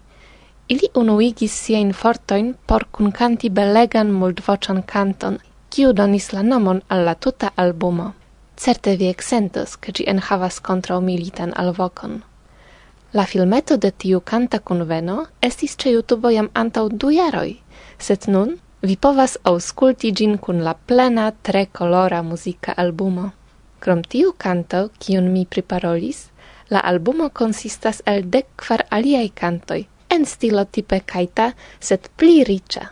Ili 0.68 0.90
unuigis 0.94 1.56
siajn 1.64 1.90
fortojn 1.92 2.54
por 2.66 2.86
kunkanti 2.90 3.50
belegan 3.50 4.12
multvoĉan 4.14 4.82
kanton, 4.86 5.40
kiu 5.70 5.92
donis 5.92 6.30
la 6.32 6.42
nomon 6.42 6.82
al 6.88 7.02
la 7.04 7.14
tuta 7.14 7.50
albumo. 7.56 8.12
Certe 8.56 8.94
vi 8.96 9.10
eksentos, 9.10 9.74
ke 9.76 9.90
ĝi 9.90 10.06
enhavas 10.06 10.60
kontraŭmilitan 10.60 11.50
alvokon. 11.56 12.22
La 13.12 13.26
filmeto 13.26 13.76
de 13.76 13.90
tiu 13.90 14.20
kanta 14.20 14.58
kunveno 14.58 15.26
estis 15.42 15.74
ĉe 15.76 15.90
YouTube 15.96 16.30
jam 16.32 16.48
antaŭ 16.54 16.88
du 16.88 17.10
jaroj, 17.10 17.50
sed 18.02 18.26
nun 18.26 18.58
vi 18.82 18.96
povas 18.96 19.36
ausculti 19.50 20.10
gin 20.18 20.38
kun 20.38 20.64
la 20.66 20.74
plena 20.74 21.32
tre 21.42 21.66
colora 21.78 22.22
musica 22.22 22.74
albumo. 22.76 23.30
Krom 23.80 24.02
tiu 24.02 24.32
canto, 24.38 24.88
kiun 24.98 25.30
mi 25.34 25.44
priparolis, 25.46 26.18
la 26.70 26.80
albumo 26.90 27.28
consistas 27.30 28.02
el 28.06 28.22
dec 28.30 28.46
kvar 28.56 28.84
aliai 28.90 29.30
cantoi, 29.40 29.86
en 30.10 30.26
stilo 30.26 30.64
tipe 30.64 31.00
kaita, 31.12 31.52
sed 31.80 32.10
pli 32.16 32.44
rica. 32.44 32.90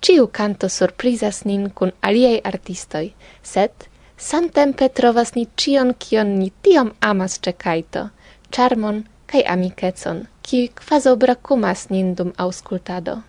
Ciu 0.00 0.28
canto 0.32 0.68
surprizas 0.68 1.44
nin 1.44 1.70
kun 1.70 1.92
aliei 2.02 2.40
artistoi, 2.44 3.12
sed 3.42 3.88
samtempe 4.16 4.88
trovas 4.88 5.34
ni 5.34 5.46
cion 5.56 5.94
kion 5.98 6.38
ni 6.38 6.52
tiom 6.62 6.92
amas 7.00 7.40
ce 7.40 7.52
kaito, 7.52 8.08
charmon 8.52 9.04
kai 9.26 9.42
amikecon, 9.54 10.26
ki 10.42 10.68
quaso 10.78 11.16
brakumas 11.16 11.90
nin 11.90 12.14
dum 12.14 12.32
auscultado. 12.38 13.22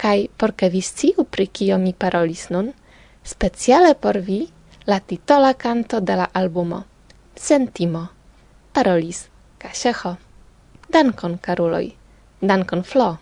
Kai 0.00 0.30
por 0.38 0.54
ke 0.56 0.70
vi 0.72 0.80
sciu 0.80 1.26
pri 1.28 1.46
kio 1.46 1.76
mi 1.78 1.92
parolis 1.92 2.48
nun, 2.50 2.72
speciale 3.24 3.94
por 3.94 4.18
vi 4.18 4.48
la 4.86 5.00
titola 5.00 5.52
canto 5.54 6.00
de 6.00 6.16
la 6.16 6.28
albumo 6.32 6.84
Sentimo 7.36 8.08
parolis 8.72 9.28
Kaŝeho. 9.58 10.16
Dankon 10.88 11.38
karuloj, 11.38 11.92
dankon 12.40 12.82
Flo. 12.82 13.18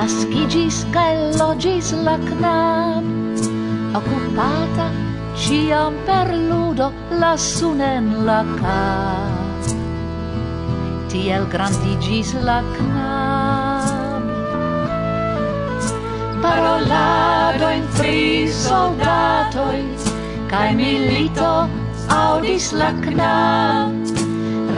naskiĝis 0.00 0.84
kaj 0.94 1.12
logis 1.40 1.92
la 2.06 2.16
knab 2.28 3.19
occupata 3.92 4.90
ciam 5.34 5.94
per 6.04 6.28
ludo 6.48 6.92
lassù 7.18 7.72
nen 7.72 8.24
la 8.24 8.44
ca 8.60 8.82
tiel 11.08 11.44
grandigis 11.52 12.30
la 12.46 12.62
knab 12.74 14.24
parolado 16.42 17.68
in 17.78 17.86
tri 17.96 18.48
soldatoi 18.48 19.82
cae 20.50 20.72
milito 20.74 21.50
audis 22.06 22.72
la 22.72 22.90
knab 23.04 23.92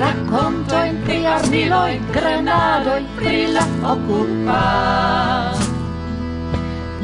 racconto 0.01 0.77
in 0.89 0.97
pri 1.05 1.27
armiloi 1.27 1.95
grenadoi 2.17 3.05
pri 3.17 3.53
la 3.53 3.65
occupata 3.93 5.42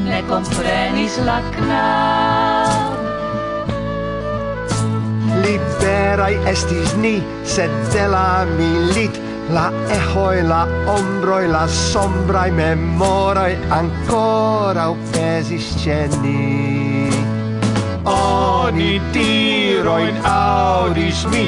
ne 0.09 0.23
comprenis 0.29 1.19
la 1.27 1.39
knab. 1.55 2.97
Liberai 5.45 6.35
estis 6.51 6.95
ni, 7.03 7.19
sed 7.45 7.73
de 7.93 8.07
la 8.13 8.45
milit, 8.57 9.21
la 9.55 9.69
ehoi, 9.97 10.43
la 10.49 10.65
ombroi, 10.97 11.47
la 11.49 11.67
sombrai 11.69 12.51
memoroi, 12.51 13.55
ancora 13.79 14.89
pesis 15.13 15.71
ceni. 15.83 17.09
Oni 18.09 19.01
tiroin 19.13 20.17
audis 20.25 21.25
mi, 21.33 21.47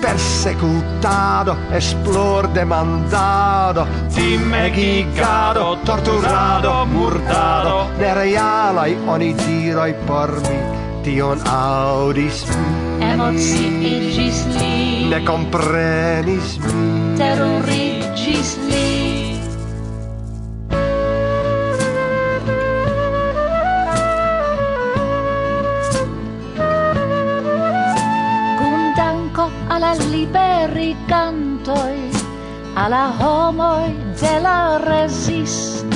persecutado, 0.00 1.56
esplor 1.72 2.48
demandado, 2.52 3.86
timegigado, 4.14 5.76
torturado, 5.84 6.86
murdado, 6.86 7.88
nerealai 7.98 8.96
onidiroi 9.06 9.94
por 10.06 10.30
mi, 10.42 10.58
tion 11.02 11.40
audis 11.46 12.46
mi. 12.48 13.04
Emociigis 13.12 14.46
mi. 14.58 15.08
Ne 15.10 15.24
comprenis 15.24 16.58
mi. 16.58 17.16
Terrorigis 17.18 18.56
li, 18.66 18.67
liberi 30.18 30.96
cantoi 31.06 32.10
alla 32.74 33.12
homoi 33.20 33.94
de 34.20 34.40
la 34.40 34.78
resist. 34.78 35.86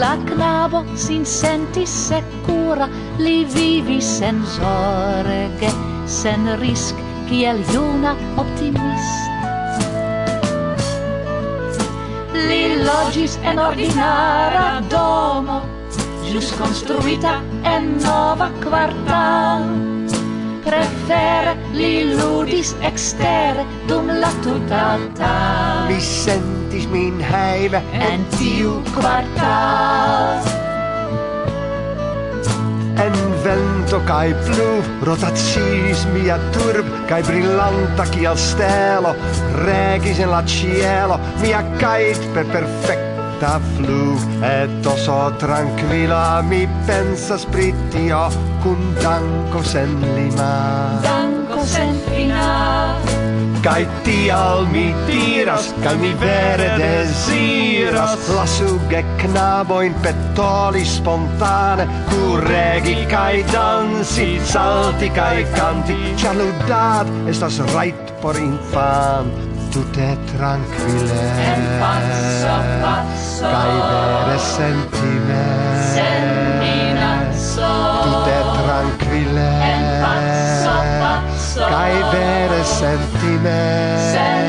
La 0.00 0.16
knabo 0.24 0.84
sin 0.94 1.24
sentis 1.24 1.90
secura, 2.08 2.88
li 3.18 3.44
vivis 3.54 4.08
sen 4.18 4.42
zorge, 4.56 5.70
sen 6.06 6.46
risk, 6.62 6.96
kiel 7.28 7.62
juna 7.72 8.14
optimist. 8.36 9.22
Li 12.48 12.62
logis 12.86 13.38
en 13.42 13.58
ordinara 13.58 14.80
domo, 14.90 15.62
jus 16.32 16.52
construita 16.58 17.40
en 17.62 17.96
nova 18.02 18.50
quartal 18.62 19.99
prefere 20.64 21.56
li 21.74 21.92
ludis 22.14 22.72
ekstere 22.86 23.64
dum 23.88 24.10
la 24.22 24.30
tuta 24.44 24.86
tal 25.18 25.90
Mi 25.90 26.00
sentis 26.04 26.86
min 26.92 27.20
heime 27.32 27.82
en 28.08 28.24
tiu 28.36 28.78
kvartal. 28.94 30.48
En 33.00 33.16
vento 33.44 34.00
kaj 34.08 34.26
pluv 34.46 34.90
rotacis 35.08 36.02
mia 36.14 36.36
turb 36.56 36.88
kai 37.08 37.22
brillanta 37.24 38.04
kiel 38.12 38.36
stelo 38.36 39.14
regis 39.64 40.20
en 40.20 40.34
la 40.34 40.42
cielo 40.44 41.16
mia 41.40 41.62
kite 41.80 42.34
per 42.34 42.52
perfekta 42.52 43.10
da 43.40 43.56
flug 43.72 44.20
et 44.44 44.86
oso 44.86 45.32
tranquilla 45.40 46.42
mi 46.44 46.66
pensas 46.86 47.46
pri 47.48 47.72
tio 47.92 48.49
cun 48.62 48.94
danco 49.02 49.62
sen 49.62 49.90
lima. 50.16 51.00
Danko 51.02 51.64
sen 51.64 51.94
fina 52.06 52.96
Kai 53.62 53.84
tial 54.04 54.64
mi 54.72 54.94
tiras, 55.06 55.74
kai 55.82 55.96
mi 55.96 56.12
vere 56.20 56.68
desiras. 56.80 58.28
Lasu 58.36 58.80
ge 58.88 59.02
knaboin 59.20 59.94
petoli 60.00 60.84
spontane 60.84 61.84
Kuregi 62.08 63.04
kai 63.10 63.44
dansi, 63.52 64.40
salti 64.52 65.10
kai 65.12 65.44
canti. 65.56 65.98
Cia 66.16 66.32
ludat 66.32 67.06
estas 67.28 67.60
right 67.74 68.20
por 68.22 68.36
infan 68.36 69.28
te 69.92 70.16
tranquille. 70.36 71.20
En 71.50 71.62
passo 71.80 72.56
passo 72.82 73.44
Kai 73.44 73.76
vere 73.90 74.38
sentime 74.38 75.79
Sai 81.80 82.02
vere 82.10 82.62
senti 82.62 83.38
Sen- 84.12 84.39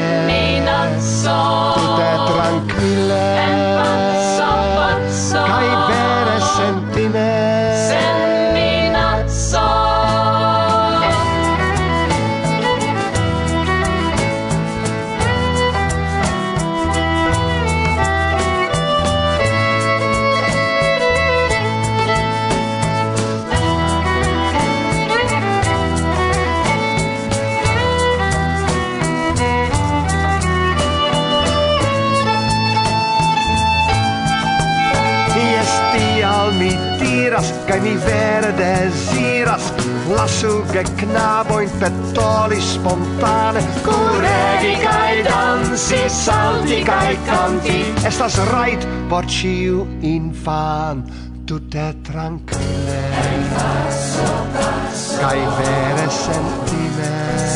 desiras. 38.51 39.31
Deziras 39.51 39.91
Lasu 40.17 40.63
ge 40.73 40.83
knaboin 40.97 41.69
petoli 41.79 42.61
spontane. 42.61 43.61
Kuredi 43.83 44.73
kai 44.83 45.23
dansi, 45.23 46.09
salti 46.09 46.83
kai 46.83 47.17
canti. 47.25 47.85
Estas 48.05 48.37
right 48.51 48.85
por 49.09 49.25
ciu 49.25 49.87
infan. 50.01 51.03
Tutte 51.45 51.95
tranquille. 52.03 52.99
En 53.33 53.43
passo, 53.55 54.27
passo 54.53 55.19
Kai 55.19 55.39
vere 55.57 56.09
sentime. 56.09 57.11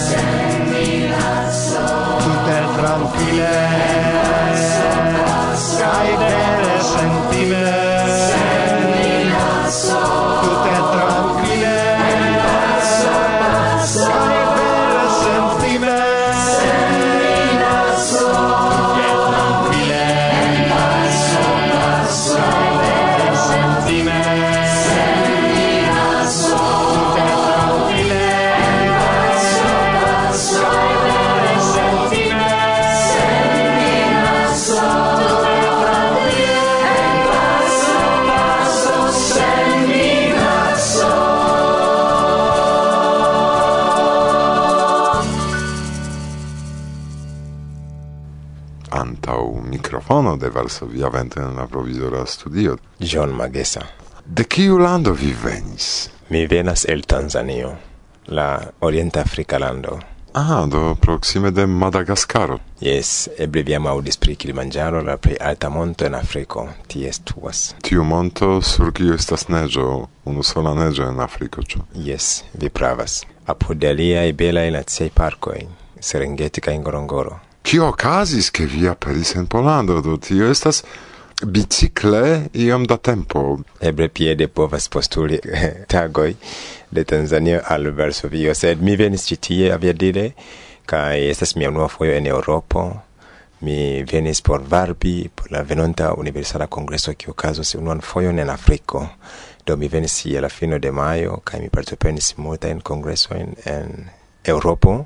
Senti 0.09 1.07
lasso 1.09 1.85
Tutte 2.23 2.59
tranquille. 2.75 3.53
En 3.91 4.05
passo, 4.15 4.87
passo 5.25 5.77
Kai 5.77 6.15
vere 6.17 6.81
sentime. 6.81 7.65
Senti 8.29 9.29
lasso 9.29 10.54
kapitano 50.35 50.37
de 50.37 50.49
Varsovia 50.49 51.09
la 51.55 51.67
provizora 51.67 52.25
studio. 52.25 52.77
John 52.99 53.31
Magesa. 53.31 53.85
De 54.25 54.43
kiu 54.43 54.77
lando 54.77 55.13
vi 55.13 55.33
venis? 55.33 56.09
Mi 56.29 56.47
venas 56.47 56.85
el 56.85 57.03
Tanzanio, 57.05 57.77
la 58.27 58.71
orienta 58.79 59.21
africa 59.21 59.59
lando. 59.59 59.99
Ah, 60.33 60.65
do 60.67 60.95
proxime 60.95 61.51
de 61.51 61.65
Madagaskaro. 61.65 62.59
Yes, 62.81 63.29
eble 63.37 63.63
vi 63.63 63.75
audis 63.75 64.17
pri 64.17 64.35
Kilimanjaro, 64.35 65.01
la 65.01 65.17
plej 65.17 65.37
alta 65.39 65.69
monto 65.69 66.05
en 66.05 66.15
Afriko. 66.15 66.67
ti 66.87 67.05
estuas. 67.05 67.75
Tiu 67.81 68.03
monto 68.03 68.61
sur 68.61 68.91
kiu 68.91 69.13
estas 69.13 69.47
neĝo, 69.47 70.07
unusola 70.25 70.73
neĝo 70.73 71.07
en 71.07 71.19
Afriko, 71.19 71.61
ĉu? 71.61 71.79
Yes, 71.95 72.43
vi 72.53 72.69
pravas. 72.69 73.23
Apud 73.45 73.83
aliaj 73.83 74.33
belaj 74.33 74.71
naciaj 74.71 75.09
parkoj, 75.09 75.67
Serengeti 75.99 76.61
kaj 76.61 76.77
Ngorongoro. 76.79 77.39
Kio 77.65 77.87
okazis, 77.89 78.51
ke 78.53 78.67
vi 78.69 78.83
aperis 78.85 79.31
en 79.35 79.47
Polando, 79.49 79.95
do 80.05 80.19
tio 80.21 80.45
estas 80.53 80.83
bicicle 81.41 82.43
iom 82.53 82.83
da 82.85 82.97
tempo. 82.97 83.41
Ebre 83.81 84.05
piede 84.09 84.47
povas 84.47 84.85
postuli 84.93 85.39
eh, 85.41 85.79
tagoj 85.89 86.35
de 86.91 87.03
Tanzanio 87.03 87.63
al 87.65 87.89
Varsovio, 87.97 88.53
sed 88.53 88.83
mi 88.85 88.93
venis 88.95 89.25
ĉi 89.25 89.37
tie 89.47 89.71
aviadile, 89.73 90.27
kaj 90.85 91.25
estas 91.31 91.55
mia 91.57 91.71
unua 91.73 91.87
fojo 91.89 92.13
en 92.13 92.29
Eŭropo. 92.29 92.85
Mi 93.65 94.03
venis 94.11 94.43
por 94.45 94.61
varbi 94.61 95.15
por 95.33 95.49
la 95.51 95.63
venonta 95.65 96.11
universala 96.13 96.67
kongreso 96.67 97.15
kiu 97.17 97.33
okazos 97.33 97.73
unuan 97.79 98.05
fojon 98.05 98.39
en 98.39 98.53
Afriko. 98.53 99.07
Do 99.65 99.73
mi 99.73 99.89
venis 99.89 100.21
je 100.25 100.41
la 100.41 100.53
fino 100.53 100.77
de 100.77 100.91
majo 100.91 101.41
kaj 101.43 101.65
mi 101.65 101.73
partoprenis 101.73 102.35
multajn 102.37 102.85
kongresojn 102.85 103.57
en 103.65 104.05
Eŭropo. 104.53 104.99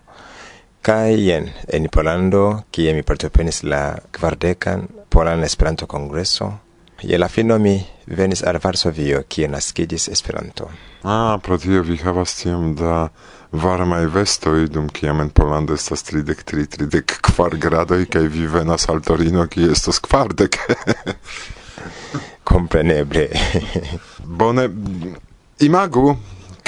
Kaien 0.81 1.49
en 1.67 1.87
Polando, 1.91 2.63
kie 2.71 2.93
mi 2.95 3.03
partoprenis 3.03 3.63
la 3.67 3.97
kvardekan 4.15 4.87
Polan 5.09 5.43
Esperanto 5.43 5.87
Kongreso. 5.87 6.53
Je 7.01 7.17
la 7.17 7.27
fino 7.27 7.57
mi 7.59 7.75
venis 8.07 8.43
al 8.43 8.59
Varsovio, 8.63 9.23
kie 9.27 9.47
naskiĝis 9.47 10.07
Esperanto. 10.11 10.69
Ah, 11.03 11.37
pro 11.43 11.57
tio 11.57 11.83
vi 11.83 11.97
havas 11.99 12.35
tiom 12.39 12.73
da 12.79 13.09
varmaj 13.51 14.05
vestoj, 14.13 14.67
dum 14.71 14.89
kiam 14.89 15.19
en 15.19 15.29
Polando 15.29 15.75
estas 15.75 16.03
tridek 16.07 16.43
tri, 16.43 16.65
tridek 16.67 17.19
kvar 17.27 17.55
gradoj, 17.59 18.05
kaj 18.11 18.27
vi 18.31 18.47
venas 18.47 18.87
al 18.89 19.03
Torino, 19.03 19.47
kie 19.47 19.71
estas 19.71 19.99
kvardek. 19.99 20.59
Kompreneble. 22.49 23.29
Bone, 24.25 24.69
imagu, 25.59 26.15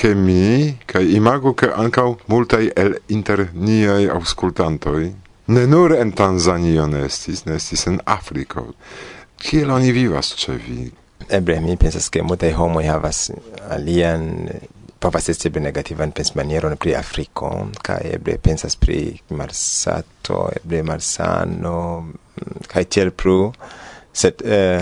che 0.02 0.16
mi, 0.16 0.80
kai 0.86 1.14
imago 1.14 1.54
che 1.54 1.68
ankaŭ 1.70 2.08
multaj 2.26 2.72
el 2.74 2.96
inter 3.14 3.52
niaj 3.54 4.08
aŭskultantoj 4.10 5.02
ne 5.54 5.66
nur 5.68 5.94
en 5.94 6.12
Tanzanio 6.18 6.88
ne 6.90 7.04
estis, 7.06 7.44
ne 7.46 7.60
estis 7.60 7.86
en 7.86 8.00
Afriko. 8.10 8.64
Kiel 9.38 9.70
oni 9.70 9.92
vivas 9.94 10.32
ĉe 10.42 10.56
vi? 10.64 10.88
Eble 11.30 11.60
mi 11.62 11.78
pensas 11.78 12.10
ke 12.10 12.24
multaj 12.26 12.50
homoj 12.58 12.88
havas 12.90 13.28
alian 13.70 14.26
povas 15.02 15.30
esti 15.30 15.52
eble 15.52 15.68
negativan 15.68 16.16
pensmanieron 16.18 16.80
pri 16.82 16.96
Afriko 16.98 17.52
kaj 17.86 18.02
eble 18.16 18.40
pensas 18.42 18.80
pri 18.82 19.04
malsato, 19.38 20.48
eble 20.64 20.82
malsano 20.90 21.78
kaj 22.74 22.88
tiel 22.90 23.14
plu. 23.14 23.52
Sed 24.14 24.42
eh, 24.42 24.82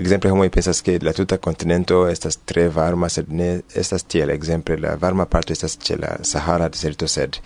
Exemple, 0.00 0.30
homo 0.30 0.48
pensas 0.48 0.80
che 0.80 0.98
la 1.02 1.12
tuta 1.12 1.36
continento 1.38 2.06
estas 2.08 2.38
tre 2.44 2.70
varma, 2.70 3.08
sed 3.08 3.28
ne 3.28 3.64
estas 3.74 4.04
tiel. 4.04 4.30
Exemple, 4.30 4.78
la 4.78 4.96
varma 4.96 5.26
parto 5.26 5.52
estas 5.52 5.76
ce 5.76 5.96
la 5.96 6.16
Sahara 6.22 6.68
deserto, 6.68 7.06
sed 7.06 7.36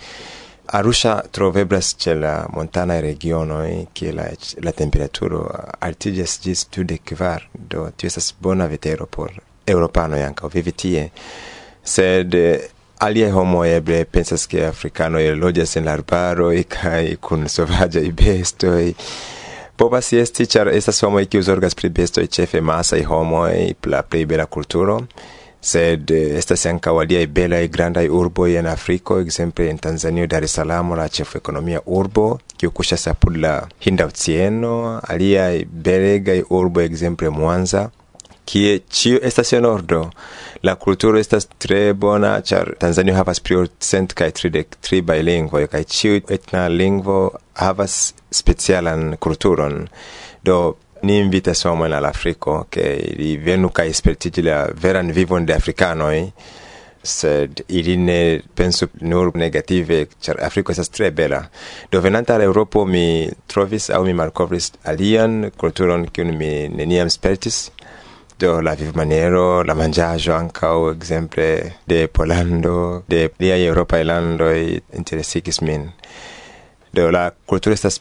Arusha 0.67 1.25
troveblas 1.31 1.97
ce 1.99 2.15
la 2.15 2.47
montana 2.53 3.01
regiono 3.01 3.89
che 3.93 4.13
la, 4.13 4.31
la 4.61 4.71
temperaturo 4.71 5.51
altigas 5.81 6.39
gis 6.41 6.69
de 6.71 7.01
kvar, 7.03 7.43
do 7.53 7.91
tio 7.97 8.07
estas 8.07 8.33
bona 8.39 8.69
vetero 8.69 9.07
por 9.07 9.33
europano 9.65 10.15
ancao 10.15 10.49
vivi 10.49 10.73
tie. 10.73 11.11
Sed 11.83 12.35
eh, 12.35 12.71
alie 12.99 13.33
homo 13.33 13.65
eble 13.65 14.05
pensas 14.05 14.47
che 14.47 14.65
e 14.65 15.35
logias 15.35 15.77
en 15.77 15.85
l'arbaroi 15.85 16.65
cae 16.69 17.17
kun 17.17 17.49
sovagiai 17.49 18.13
bestoi, 18.13 18.95
povas 19.77 20.13
esti 20.13 20.47
ĉar 20.47 20.69
estas 20.71 21.03
homoj 21.03 21.25
kiuj 21.27 21.43
zorgas 21.49 21.75
pri 21.75 21.89
bestoj 21.89 22.27
ĉefe 22.27 22.61
masaj 22.61 23.03
homoj 23.11 23.55
la 23.91 24.03
plej 24.03 24.27
bela 24.31 24.47
kulturo 24.47 25.01
sed 25.65 26.11
eh, 26.13 26.37
estas 26.39 26.67
ankaŭ 26.69 26.99
aliaj 27.01 27.25
belaj 27.39 27.63
grandaj 27.73 28.05
urboj 28.13 28.51
en 28.61 28.67
Afriko, 28.69 29.19
ekzemple 29.21 29.71
en 29.71 29.79
Tanzanio 29.79 30.27
Dar 30.27 30.45
es 30.45 30.57
Salaam 30.59 30.93
la 30.99 31.09
ĉefekonomia 31.09 31.81
urbo 31.87 32.27
kiu 32.61 32.71
kuŝas 32.71 33.09
apud 33.15 33.39
la 33.41 33.55
Hinda 33.87 34.07
Oceano, 34.11 35.01
aliaj 35.09 35.65
belegaj 35.89 36.43
urboj 36.51 36.85
ekzemple 36.85 37.33
Mwanza 37.33 37.89
kie 38.45 38.79
ĉio 38.89 39.21
estas 39.23 39.53
en 39.53 39.67
ordo. 39.69 40.01
La 40.63 40.75
kulturo 40.81 41.19
estas 41.21 41.47
tre 41.59 41.93
bona, 41.93 42.39
ĉar 42.41 42.75
Tanzanio 42.81 43.17
havas 43.19 43.41
pri 43.41 43.67
cent 43.81 44.15
kaj 44.17 44.31
tridek 44.41 44.79
tri 44.81 45.03
lingvoj 45.03 45.67
kaj 45.67 45.85
ĉiu 45.85 46.21
etna 46.29 46.69
lingvo 46.69 47.31
havas 47.55 48.15
specialan 48.31 49.17
kulturon. 49.17 49.89
Do 50.43 50.77
ni 51.03 51.19
invitas 51.19 51.65
homojn 51.65 51.93
al 51.93 52.05
Afriko 52.05 52.65
ke 52.71 52.85
ili 53.13 53.37
venu 53.37 53.69
kaj 53.69 53.93
spertigi 53.93 54.43
la 54.43 54.69
veran 54.73 55.13
vivon 55.13 55.47
de 55.47 55.55
afrikanoj 55.55 56.31
sed 57.05 57.61
ili 57.69 57.97
ne 57.97 58.41
pensu 58.55 58.89
nur 59.01 59.31
negative, 59.37 60.07
ĉar 60.25 60.41
Afriko 60.43 60.73
estas 60.73 60.89
tre 60.89 61.11
bela. 61.11 61.43
Do 61.93 62.01
venante 62.01 62.33
al 62.33 62.43
Eŭropo 62.47 62.85
mi 62.89 63.29
trovis 63.47 63.91
aŭ 63.91 64.03
mi 64.07 64.17
malkovris 64.17 64.73
alian 64.89 65.51
kulturon 65.61 66.09
kiun 66.09 66.33
mi 66.39 66.69
neniam 66.69 67.11
spertis, 67.13 67.69
do 68.39 68.61
la 68.61 68.75
vivmaniero, 68.75 69.63
la 69.63 69.75
mangiaggio 69.75 70.35
ancau 70.35 70.91
exemple 70.91 71.77
de 71.87 72.09
Polando, 72.09 73.05
de 73.07 73.33
lia 73.39 73.57
Europa 73.57 74.03
lando 74.03 74.51
e 74.51 74.83
interesigis 74.93 75.61
min. 75.61 75.93
Do 76.91 77.11
la 77.11 77.33
kulturo 77.47 77.75
estas 77.75 78.01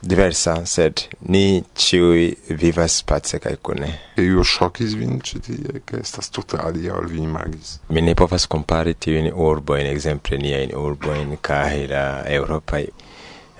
diversa, 0.00 0.64
sed 0.64 1.02
ni 1.28 1.62
ciui 1.74 2.36
vivas 2.48 3.02
pace 3.02 3.38
cae 3.38 3.58
cune. 3.60 3.90
E 4.16 4.22
io 4.22 4.42
shockis 4.42 4.94
vin 4.94 5.20
citie, 5.20 5.82
che 5.84 6.00
estas 6.00 6.30
tutte 6.30 6.56
alia 6.56 6.94
ol 6.94 7.06
vi 7.06 7.20
imagis? 7.20 7.80
Mi 7.88 8.00
ne 8.00 8.14
povas 8.14 8.46
compari 8.46 8.96
tiuin 8.96 9.30
urboin, 9.32 9.86
exemple 9.86 10.38
urbo 10.74 11.12
in 11.14 11.36
cae 11.40 11.86
la 11.86 12.24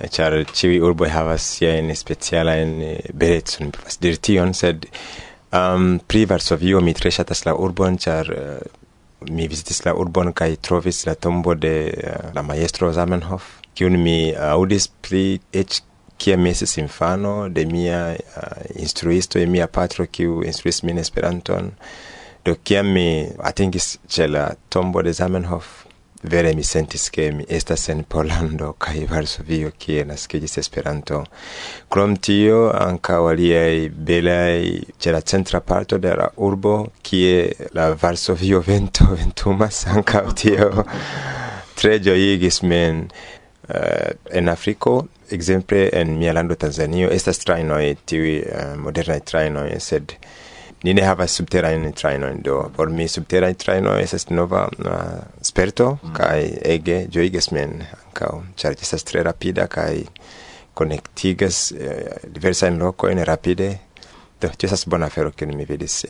e 0.00 0.08
char 0.08 0.32
ciui 0.52 0.78
urbo 0.80 1.04
havas 1.04 1.42
siain 1.42 1.94
specialain 1.94 2.78
beretsun, 3.12 3.66
mi 3.66 3.72
povas 3.72 3.98
dir 4.00 4.16
tion, 4.16 4.54
sed 4.54 4.86
Um, 5.50 5.98
pri 6.06 6.26
Varsovio 6.30 6.80
mi 6.80 6.92
tre 6.94 7.10
ŝatas 7.10 7.42
la 7.42 7.56
urbon, 7.58 7.96
ĉar 7.98 8.28
uh, 8.30 9.30
mi 9.34 9.48
vizitis 9.50 9.82
la 9.82 9.96
urbon 9.98 10.30
kaj 10.32 10.54
trovis 10.62 11.02
la 11.08 11.16
tombo 11.18 11.56
de 11.58 11.72
uh, 11.90 12.28
la 12.36 12.44
majstro 12.46 12.92
Zamenhof, 12.94 13.48
kiun 13.74 13.98
mi 13.98 14.30
aŭdis 14.30 14.86
pri 15.02 15.40
eĉ 15.50 15.80
kiam 16.20 16.44
mi 16.44 16.52
estis 16.54 16.76
infano 16.78 17.48
de 17.48 17.64
mia 17.66 17.98
uh, 18.14 18.62
instruisto 18.78 19.42
e 19.42 19.46
mia 19.50 19.66
patro 19.66 20.06
kiu 20.06 20.44
instruis 20.46 20.84
min 20.86 21.02
Esperanton. 21.02 21.72
Do 22.46 22.54
kiam 22.62 22.94
mi 22.94 23.08
atingis 23.42 23.96
ĉe 24.06 24.30
la 24.30 24.44
tombo 24.70 25.02
de 25.02 25.12
Zamenhof, 25.12 25.66
Vere 26.22 26.52
mi 26.54 26.62
sentis 26.62 27.08
che 27.08 27.30
mi 27.32 27.44
estas 27.48 27.88
en 27.88 28.04
Polando 28.04 28.74
kaj 28.76 29.06
Varsovio 29.08 29.70
kie 29.80 30.02
naskiĝis 30.04 30.58
Esperanto. 30.60 31.22
Krom 31.88 32.18
tio 32.20 32.58
ankaŭ 32.76 33.20
aliaj 33.30 33.88
belaj 33.88 34.82
ĉe 35.00 35.14
la 35.16 35.22
centra 35.24 35.62
parto 35.64 35.96
de 35.96 36.12
la 36.20 36.26
urbo 36.36 36.74
kie 37.00 37.70
la 37.72 37.94
Varsovio 38.02 38.60
vento 38.68 39.08
ventumas 39.14 39.86
ankaŭ 39.86 40.26
tio 40.36 40.84
tre 41.80 41.96
ĝojigis 42.04 42.60
min 42.68 43.06
uh, 43.08 44.12
en 44.30 44.52
Afriko 44.52 44.98
ekzemple 45.32 45.86
en 46.02 46.18
mia 46.18 46.36
lando 46.36 46.54
Tanzanio 46.54 47.08
estas 47.08 47.40
trajnoj 47.46 47.94
tiuj 48.04 48.36
uh, 48.42 48.76
modernaj 48.76 49.22
trajnoj 49.32 49.70
sed 49.80 50.12
ni 50.82 50.94
ne 50.94 51.02
havas 51.04 51.36
subterajn 51.36 51.92
trajnojn 51.92 52.42
do 52.42 52.58
por 52.76 52.90
mi 52.90 53.08
subteraj 53.08 53.54
trajnoj 53.54 54.02
estas 54.02 54.28
nova 54.30 54.68
uh, 54.78 54.94
sperto 55.42 55.98
mm. 56.02 56.14
kaj 56.16 56.50
ege 56.74 57.02
ĝojigas 57.08 57.50
min 57.52 57.82
ankaŭ 58.06 58.36
ĉar 58.56 58.78
ĝi 58.78 58.88
estas 58.88 59.04
tre 59.04 59.22
rapida 59.26 59.66
kaj 59.66 60.04
konektigas 60.80 61.72
eh, 61.72 62.16
diversajn 62.24 62.78
lokojn 62.78 63.24
rapide. 63.24 63.70
Do 64.40 64.48
ĝi 64.48 64.68
estas 64.68 64.86
bona 64.88 65.10
afero 65.10 65.32
kiun 65.36 65.52
mi 65.56 65.66
vidis. 65.68 66.04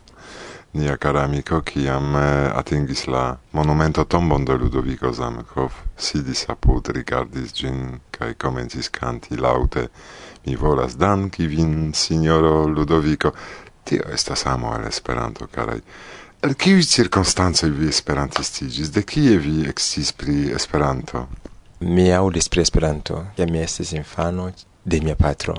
Nia 0.79 0.95
kara 1.03 1.25
amiko, 1.27 1.59
kiam 1.67 2.15
eh, 2.15 2.51
atingis 2.55 3.07
la 3.11 3.25
monumento 3.59 4.05
tombon 4.05 4.45
de 4.47 4.55
Ludovico 4.55 5.11
Zamenhof, 5.13 5.81
sidis 5.99 6.45
apud, 6.55 6.93
rigardis 6.95 7.55
gin, 7.59 7.99
kai 8.15 8.37
komencis 8.39 8.93
canti 8.95 9.37
laute, 9.37 9.89
mi 10.47 10.55
volas 10.57 10.95
danki 11.01 11.49
vin, 11.51 11.91
signoro 11.95 12.69
Ludovico, 12.69 13.35
Tio 13.91 14.07
estas 14.15 14.47
amo 14.47 14.71
al 14.71 14.85
Esperanto, 14.87 15.49
caraj. 15.51 15.81
El 16.47 16.55
kiuj 16.55 16.85
cirkonstancoj 16.87 17.73
vi 17.75 17.89
esperantistiĝis? 17.91 18.93
De 18.95 19.03
kie 19.03 19.35
vi 19.43 19.65
eksciis 19.73 20.13
pri 20.15 20.37
Esperanto? 20.55 21.25
Mi 21.81 22.05
aŭdis 22.15 22.47
pri 22.53 22.63
Esperanto, 22.63 23.25
kiam 23.35 23.51
mi 23.51 23.65
estis 23.65 23.91
infano 23.99 24.47
de 24.85 25.01
mia 25.03 25.17
patro, 25.19 25.57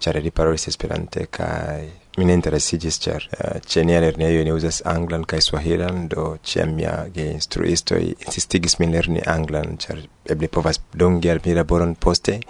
ĉar 0.00 0.16
li 0.24 0.32
parolis 0.32 0.64
Esperante 0.72 1.26
kaj 1.30 1.84
mi 2.16 2.24
ne 2.28 2.38
interesiĝis 2.38 2.98
ĉar 3.04 3.28
eh, 3.36 3.60
ĉe 3.68 3.84
nia 3.84 4.00
lernejo 4.02 4.42
ni 4.46 4.54
uzas 4.54 4.80
anglan 4.90 5.28
kaj 5.28 5.42
swahilan, 5.48 6.06
do 6.08 6.26
ĉiam 6.42 6.72
mia 6.78 6.94
geinstruistoj 7.14 8.02
insistigis 8.14 8.78
min 8.80 8.94
lerni 8.96 9.22
anglan, 9.36 9.76
ĉar 9.84 10.00
eble 10.34 10.48
povas 10.48 10.80
dungi 10.94 11.30
al 11.30 11.44
mi 11.44 11.54
laboron 11.58 11.94
poste 11.94 12.40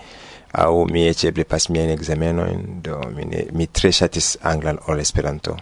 au 0.54 0.84
mi 0.90 1.06
eĉ 1.08 1.24
eble 1.30 1.44
pas 1.44 1.68
miajn 1.68 1.90
ekzamenojn 1.94 2.64
do 2.86 3.00
mi, 3.16 3.26
ne, 3.30 3.46
mi 3.52 3.66
tre 3.66 3.90
ŝatis 3.92 4.36
anglan 4.42 4.78
ol 4.88 5.00
Esperanto. 5.02 5.56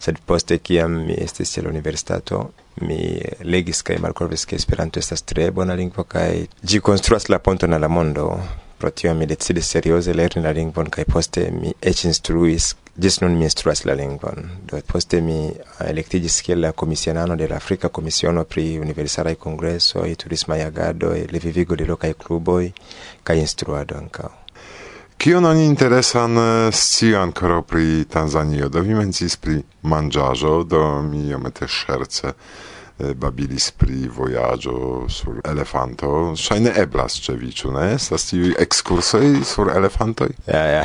Sed 0.00 0.16
poste 0.26 0.58
kiam 0.64 0.94
mi 1.06 1.16
estis 1.20 1.52
ĉe 1.52 1.66
la 1.66 1.72
universitato 1.72 2.40
mi 2.86 3.20
legis 3.44 3.82
kaj 3.84 3.98
malkovris 4.00 4.46
ke 4.48 4.56
Esperanto 4.56 5.00
estas 5.00 5.22
tre 5.28 5.50
bona 5.52 5.76
lingvo 5.76 6.06
kaj 6.08 6.30
ĝi 6.64 6.80
konstruas 6.80 7.28
la 7.28 7.38
ponton 7.38 7.76
al 7.76 7.84
la 7.84 7.88
mondo. 7.88 8.30
Pro 8.80 8.90
tio 8.90 9.12
mi 9.14 9.26
decidis 9.28 9.68
serioze 9.68 10.14
lerni 10.16 10.42
la 10.42 10.54
lingvon 10.56 10.88
kaj 10.88 11.04
poste 11.04 11.50
mi 11.52 11.74
eĉ 11.92 12.06
instruis 12.08 12.72
Gis 13.00 13.20
nun 13.20 13.36
mi 13.38 13.44
instruas 13.44 13.84
la 13.84 13.94
lingvon. 13.94 14.50
Do 14.68 14.80
poste 14.86 15.20
mi 15.24 15.36
eh, 15.46 15.68
elektiĝis 15.88 16.40
kiel 16.44 16.60
la 16.60 16.72
komisionano 16.72 17.36
de 17.36 17.46
la 17.48 17.56
Afrika 17.56 17.88
Komisiono 17.88 18.44
pri 18.44 18.64
Universalaj 18.80 19.34
Kongresoj, 19.34 20.14
Turismaj 20.14 20.64
Agadoj, 20.66 21.26
Revivigo 21.32 21.76
de 21.76 21.86
lokaj 21.88 22.12
kluboj 22.24 22.72
kaj 23.24 23.38
instruado 23.40 23.96
ankaŭ. 23.96 24.28
Kion 25.16 25.44
oni 25.44 25.64
interesan 25.66 26.36
eh, 26.38 26.72
sci 26.72 27.14
ancora 27.14 27.62
pri 27.62 28.04
Tanzanio? 28.04 28.68
Do 28.68 28.80
vi 28.80 28.94
mencis 28.94 29.36
pri 29.36 29.62
mangiajo, 29.82 30.64
do 30.64 31.02
mi 31.02 31.28
iomete 31.28 31.68
scherce 31.68 32.34
eh, 33.00 33.14
babilis 33.14 33.70
pri 33.72 34.08
voyaggio 34.08 35.08
sur 35.08 35.40
elefanto. 35.44 36.34
Shaine 36.36 36.72
eblas 36.76 37.20
ce 37.24 37.32
vi, 37.32 37.52
ĉu 37.52 37.72
ne? 37.72 37.94
Estas 37.94 38.28
tiu 38.30 38.52
excursoi 38.58 39.44
sur 39.44 39.72
elefantoi? 39.74 40.34
Ja, 40.46 40.64
ja, 40.76 40.84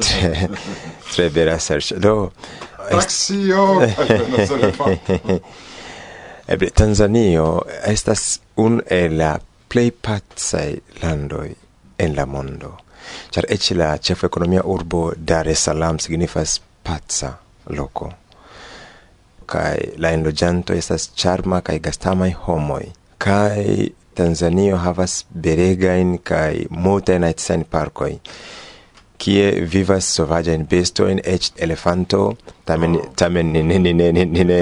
tre, 0.00 0.48
tre 1.12 1.28
bela 1.30 1.58
serĉo. 1.58 1.98
Do, 2.02 2.16
Taxio! 2.90 3.80
Eble 6.46 6.70
Tanzanio 6.70 7.62
estas 7.84 8.40
un 8.56 8.80
el 8.86 9.16
la 9.18 9.32
plej 9.68 9.90
pacaj 9.90 10.76
landoj 11.02 11.48
en 11.98 12.14
la 12.14 12.26
mondo. 12.26 12.76
Ĉar 13.34 13.48
eĉ 13.56 13.72
la 13.78 13.96
ĉefa 13.98 14.30
ekonomia 14.30 14.62
urbo 14.62 15.08
Dar 15.16 15.48
es 15.50 15.66
Salaam 15.66 15.98
signifas 16.02 16.60
paca 16.86 17.32
loko 17.78 18.12
kaj 19.50 19.98
la 20.02 20.12
enloĝantoj 20.16 20.78
estas 20.78 21.10
ĉarma 21.22 21.60
kaj 21.66 21.78
gastamaj 21.86 22.32
homoj. 22.46 22.82
Kaj 23.18 23.88
Tanzanio 24.16 24.76
havas 24.80 25.24
belegajn 25.44 26.16
kaj 26.24 26.66
multajn 26.70 27.26
naciajn 27.26 27.66
parkoj, 27.70 28.14
kie 29.20 29.50
vivas 29.72 30.08
sovaĝajn 30.16 30.64
bestojn, 30.70 31.20
eĉ 31.24 31.50
elefanto, 31.66 32.22
tamen 32.68 32.96
oh. 32.96 33.10
tamen 33.16 33.52
ne 33.52 33.62
ne 33.62 33.78
ne 33.78 33.92
ne 33.92 34.24
ne 34.24 34.60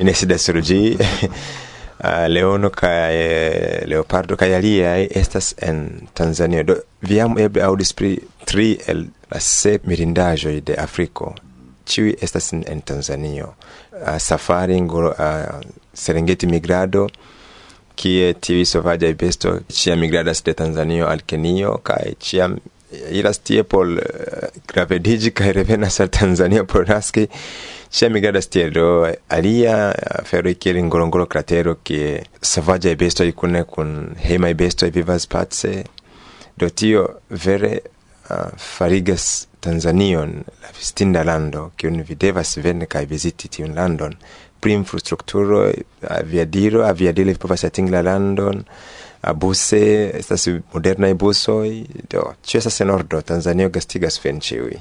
ne 0.00 0.14
sidas 0.20 0.48
sur 0.48 0.62
ĝi. 0.70 0.80
Ah, 2.00 2.24
leono 2.32 2.70
kaj 2.72 3.12
eh, 3.12 3.82
leopardo 3.84 4.36
kaj 4.40 4.54
aliaj 4.56 5.02
estas 5.20 5.50
en 5.60 5.82
Tanzanio. 6.16 6.62
Do 6.64 6.76
vi 7.04 7.18
jam 7.18 7.36
eble 7.38 7.60
aŭdis 7.66 7.92
pri 7.92 8.14
tri 8.48 8.70
el 8.88 9.02
la 9.28 9.40
sep 9.44 9.84
mirindaĵoj 9.84 10.54
de 10.70 10.78
Afriko 10.80 11.34
ĉiuj 11.90 12.14
estas 12.22 12.52
en, 12.54 12.64
en 12.70 12.80
Tanzanio. 12.86 13.52
Uh, 13.92 14.16
safari 14.18 14.80
uh, 14.80 15.12
Serengeti 15.94 16.46
migrado 16.46 17.08
kie 18.00 18.34
tiuj 18.40 18.64
sovaĝaj 18.68 19.14
bestoj 19.20 19.56
ĉiam 19.68 20.00
migradas 20.00 20.44
de 20.46 20.54
Tanzanio 20.56 21.08
al 21.10 21.24
Kenio 21.26 21.76
kaj 21.84 22.14
ĉiam 22.28 22.56
iras 23.10 23.38
tie 23.46 23.64
por 23.64 23.86
uh, 23.86 24.46
gravediĝi 24.72 25.34
kaj 25.36 25.52
revenas 25.58 26.00
al 26.00 26.08
Tanzanio 26.08 26.64
por 26.64 26.88
naski. 26.88 27.26
Ĉiam 27.90 28.14
migradas 28.14 28.46
tie 28.46 28.68
do 28.70 28.86
alia 29.34 29.76
eh, 29.90 30.02
aferoj 30.22 30.54
kiel 30.62 30.78
Ngorongoro 30.86 31.26
kratero 31.26 31.74
kie 31.82 32.20
sovaĝaj 32.52 32.94
bestoj 32.96 33.32
kune 33.34 33.64
kun 33.66 34.14
hejmaj 34.22 34.52
bestoj 34.54 34.92
vivas 34.94 35.26
pace. 35.26 35.72
Do 36.56 36.68
tio 36.70 37.06
vere 37.30 37.72
uh, 37.80 38.52
farigas 38.56 39.48
Tanzanion, 39.60 40.38
la 40.62 40.70
vestinda 40.76 41.24
lando, 41.24 41.70
kiun 41.76 42.00
vi 42.08 42.16
devas 42.16 42.56
veni 42.64 42.88
kaj 42.88 43.04
viziti 43.10 43.48
tiun 43.48 43.74
landon. 43.76 44.16
Pri 44.60 44.72
infrastrukturo, 44.76 45.66
aviadilo, 46.08 46.84
aviadilo 46.84 47.34
povas 47.40 47.64
atingi 47.68 47.92
la 47.92 48.02
landon, 48.04 48.64
buse 49.36 49.82
estas 50.16 50.46
modernaj 50.72 51.12
busoj, 51.14 51.68
do, 52.12 52.24
ĉio 52.44 52.58
estas 52.62 52.80
en 52.80 52.90
ordo, 52.90 53.20
Tanzanio 53.20 53.68
gastigas 53.72 54.20
vin 54.24 54.40
ĉiuj. 54.40 54.80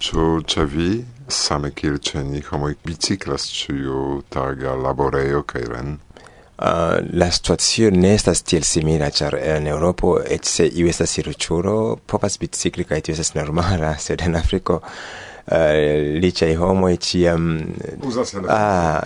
Ĉu 0.00 0.24
ĉe 0.48 0.64
vi, 0.72 0.90
same 1.32 1.70
kiel 1.76 1.98
ĉe 1.98 2.24
ni, 2.24 2.42
homoj 2.48 2.74
biciklas 2.84 3.48
ĉiu 3.52 4.22
taga 4.32 4.76
laborejo 4.76 5.42
kaj 5.48 5.64
ren? 5.72 5.96
Uh, 6.56 7.04
la 7.12 7.30
situazio 7.30 7.90
ne 7.92 8.14
estas 8.16 8.40
tiel 8.48 8.62
simila, 8.64 9.10
ĉar 9.12 9.34
en 9.36 9.66
Europo 9.68 10.14
eĉ 10.24 10.46
se 10.48 10.64
iu 10.66 10.88
estas 10.88 11.18
riĉulo 11.26 11.98
povas 12.08 12.38
bicikli 12.40 12.86
kaj 12.88 13.02
tio 13.04 13.12
estas 13.12 13.34
normala, 13.36 13.90
sed 14.06 14.24
en 14.24 14.38
Afriko 14.40 14.78
uh, 14.80 15.58
liĉaj 16.22 16.54
homoj 16.56 16.94
ĉiam 16.96 17.50
uzas 18.08 18.32
ah, 18.48 19.04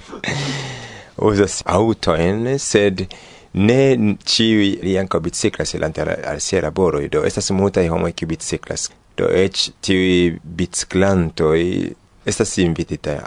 uzas 1.30 1.60
aŭtojn, 1.76 2.56
sed 2.56 3.04
ne 3.60 4.16
ĉiuj 4.24 4.72
li 4.80 4.96
ankaŭ 4.96 5.20
biciklas 5.28 5.76
elante 5.76 6.06
al, 6.06 6.14
al 6.24 6.40
siaj 6.40 6.64
laboroj, 6.70 7.04
do 7.12 7.20
estas 7.28 7.52
multaj 7.52 7.84
homoj 7.92 8.14
kiuj 8.16 8.32
biciklas, 8.32 8.88
do 9.20 9.28
eĉ 9.28 9.68
tiuj 9.84 10.40
biciklantoj 10.40 11.60
estas 12.24 12.56
invititaj, 12.64 13.20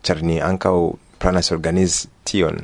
ĉar 0.00 0.24
ni 0.24 0.40
ankaŭ 0.40 0.78
planas 1.24 1.50
organizi 1.56 2.12
tion 2.28 2.60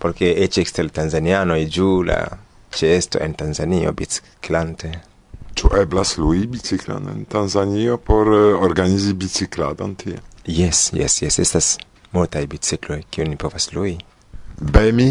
porque 0.00 0.32
ec 0.44 0.56
exter 0.64 0.88
tanzaniano 0.90 1.54
e 1.60 1.68
giù 1.68 2.02
la 2.02 2.24
cesto 2.72 3.18
en 3.18 3.34
Tanzania 3.34 3.92
biciclante 3.92 4.90
Ĉu 5.58 5.72
eblas 5.74 6.12
lui 6.22 6.44
biciclan 6.46 7.08
en 7.10 7.24
Tanzanio 7.26 7.96
por 7.98 8.28
uh, 8.30 8.60
organizi 8.62 9.14
bicicladon 9.14 9.96
tie? 9.98 10.20
Yes, 10.46 10.92
yes, 10.94 11.16
yes, 11.22 11.38
estas 11.42 11.70
multaj 12.14 12.44
bicikloj 12.46 13.00
kiu 13.10 13.26
ni 13.26 13.34
povas 13.34 13.72
lui. 13.74 13.96
Bemi 14.60 15.08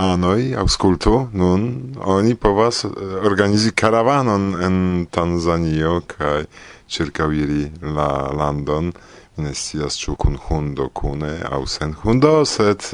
anoj 0.00 0.54
aŭskultu 0.62 1.12
nun 1.36 1.66
oni 2.00 2.38
povas 2.40 2.86
uh, 2.88 2.94
organizi 3.28 3.74
karavanon 3.76 4.46
en 4.64 4.78
Tanzanio 5.12 5.98
kaj 6.08 6.46
ĉirkaŭiri 6.88 7.66
la 7.98 8.08
landon. 8.40 8.94
ne 9.36 9.54
scias 9.54 9.98
ĉu 9.98 10.16
kun 10.16 10.38
hundo 10.46 10.88
kune 10.88 11.32
aŭ 11.50 11.66
sen 11.66 11.94
hundo 12.02 12.32
sed 12.44 12.86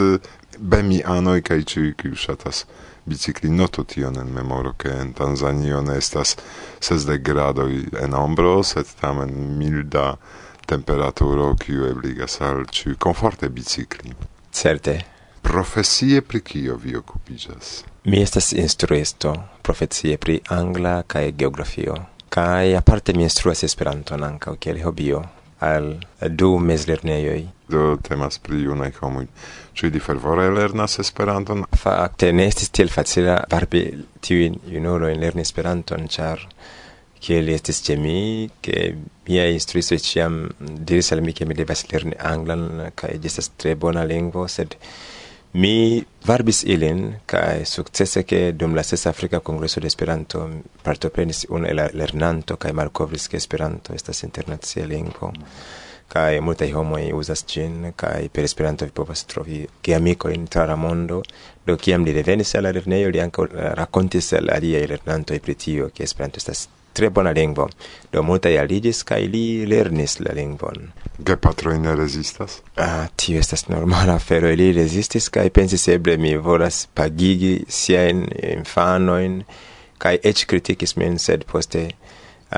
bemianoj 0.59 1.41
kaj 1.49 1.63
ĉiuj 1.73 1.95
kiu 2.03 2.19
ŝatas 2.25 2.65
bicikli 3.07 3.51
noto 3.51 3.85
tion 3.85 4.21
en 4.21 4.33
memoro 4.35 4.73
ke 4.73 4.93
en 5.01 5.13
Tanzanio 5.13 5.83
ne 5.83 5.97
estas 6.03 6.37
sesdek 6.81 7.23
gradoj 7.23 7.73
en 8.05 8.15
ombro 8.15 8.63
sed 8.63 8.95
tamen 9.01 9.35
milda 9.59 10.07
temperaturo 10.67 11.53
kiu 11.67 11.91
ebligas 11.91 12.41
al 12.41 12.65
ĉiuj 12.79 12.97
komforte 13.09 13.49
bicikli 13.49 14.17
certe 14.53 14.97
Profesie 15.47 16.21
pri 16.27 16.41
kio 16.41 16.75
vi 16.77 16.97
okupiĝas? 16.99 17.85
Mi 18.05 18.19
estas 18.23 18.49
instruisto, 18.53 19.35
profesie 19.63 20.17
pri 20.19 20.41
angla 20.51 21.03
kaj 21.07 21.31
geografio. 21.39 21.95
Kaj 22.29 22.75
aparte 22.77 23.15
mi 23.15 23.23
instruas 23.23 23.63
Esperanton 23.63 24.25
ankaŭ 24.27 24.57
kiel 24.59 24.81
hobio 24.83 25.23
al 25.61 25.95
du 26.29 26.59
mezlernejoj. 26.59 27.47
Do 27.69 27.97
temas 28.09 28.39
pri 28.39 28.61
junaj 28.63 28.93
homoj, 29.01 29.27
ĉu 29.75 29.89
ili 29.89 30.01
fervore 30.01 30.47
lernas 30.55 30.99
Esperanton? 31.03 31.65
Fakte 31.75 32.31
ne 32.33 32.47
estis 32.47 32.71
tiel 32.71 32.93
facila 32.93 33.41
varbi 33.51 33.83
tiujn 34.23 34.61
junulojn 34.71 35.19
lerni 35.21 35.43
Esperanton, 35.43 36.07
ĉar 36.07 36.45
kiel 37.27 37.49
estis 37.51 37.83
ĉe 37.83 37.97
mi, 37.99 38.21
ke 38.63 38.93
miaj 39.27 39.49
instruistoj 39.57 39.99
ĉiam 40.05 40.39
diris 40.61 41.11
al 41.17 41.25
mi, 41.27 41.35
ke 41.35 41.49
mi 41.49 41.57
devas 41.59 41.83
lerni 41.91 42.15
anglan 42.23 42.93
kaj 42.95 43.17
ĝi 43.17 43.33
estas 43.33 43.51
tre 43.59 43.75
bona 43.75 44.05
lingvo, 44.07 44.47
sed 44.47 44.77
Mi 45.57 46.05
varbis 46.29 46.59
ilin 46.69 46.99
kaj 47.33 47.65
sukcese 47.65 48.23
ke 48.29 48.41
dum 48.53 48.75
la 48.77 48.83
ses 48.85 49.07
Afrika 49.07 49.39
Kongreso 49.41 49.81
de 49.81 49.89
Esperanto 49.89 50.43
partoprenis 50.85 51.47
unu 51.49 51.71
el 51.71 51.81
la 51.81 51.87
lernanto 52.01 52.59
kaj 52.61 52.73
malkovris 52.77 53.29
ke 53.33 53.41
Esperanto 53.41 53.95
estas 53.95 54.21
internacia 54.27 54.85
lingvo 54.91 55.31
kaj 56.13 56.41
multaj 56.49 56.69
homoj 56.75 57.03
uzas 57.19 57.45
ĝin 57.53 57.93
kaj 57.97 58.29
per 58.35 58.45
Esperanto 58.45 58.85
vi 58.85 58.95
povas 59.01 59.25
trovi 59.25 59.65
geamikojn 59.83 60.47
tra 60.47 60.67
la 60.67 60.77
mondo. 60.77 61.23
Do 61.67 61.77
kiam 61.77 62.05
li 62.05 62.13
revenis 62.13 62.55
al 62.55 62.69
la 62.69 62.75
lernejo, 62.77 63.11
li 63.11 63.21
ankaŭ 63.21 63.47
eh, 63.47 63.71
rakontis 63.81 64.33
al 64.39 64.53
aliaj 64.59 64.85
lernantoj 64.93 65.41
pri 65.41 65.55
tio 65.55 65.89
ke 65.95 66.05
Esperanto 66.05 66.43
estas 66.43 66.69
tre 66.97 67.11
bona 67.11 67.33
lingvo. 67.37 67.69
Do 68.13 68.23
multa 68.27 68.51
ja 68.53 68.65
lidis 68.65 69.03
kaj 69.07 69.21
li 69.33 69.45
lernis 69.69 70.19
la 70.25 70.35
lingvon. 70.37 70.91
Ge 71.19 71.37
patroj 71.41 71.77
ne 71.81 71.95
rezistas? 71.97 72.61
Ah, 72.77 73.07
tio 73.17 73.41
estas 73.41 73.69
normala 73.69 74.17
afero. 74.17 74.51
Ili 74.53 74.73
rezistis 74.77 75.29
kaj 75.33 75.51
pensis 75.51 75.89
eble 75.93 76.17
mi 76.17 76.35
volas 76.37 76.87
pagigi 76.95 77.55
siajn 77.69 78.27
infanojn 78.57 79.43
kaj 80.03 80.19
eĉ 80.29 80.45
kritikis 80.51 80.97
min, 81.01 81.19
sed 81.19 81.45
poste 81.49 81.89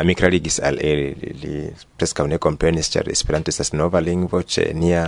mi 0.05 0.15
klarigis 0.15 0.59
al 0.61 0.79
ili 0.85 1.33
li 1.43 1.53
preskaŭ 1.97 2.27
ne 2.29 2.39
komprenis 2.39 2.91
ĉar 2.93 3.09
Esperanto 3.13 3.51
estas 3.51 3.73
nova 3.73 4.01
lingvo 4.05 4.43
ĉe 4.43 4.67
nia 4.75 5.05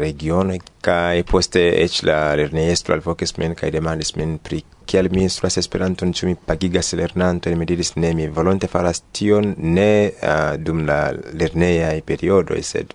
regiono 0.00 0.56
kaj 0.80 1.22
poste 1.28 1.62
eĉ 1.82 2.02
la 2.08 2.20
lernejestro 2.40 2.96
alvokis 2.96 3.36
min 3.38 3.54
kaj 3.54 3.70
demandis 3.70 4.16
min 4.16 4.38
pri 4.38 4.62
kiel 4.92 5.08
mi 5.08 5.22
instruas 5.24 5.56
Esperanton, 5.56 6.12
ĉu 6.12 6.26
mi 6.28 6.34
pagigas 6.36 6.92
lernantojn, 6.98 7.56
mi 7.56 7.68
diris 7.68 7.94
ne, 7.96 8.10
mi 8.16 8.26
volonte 8.28 8.68
faras 8.68 9.00
tion 9.16 9.54
ne 9.56 9.92
uh, 10.10 10.52
dum 10.60 10.84
la 10.88 10.98
lernejaj 11.12 12.02
periodoj, 12.10 12.60
sed 12.72 12.92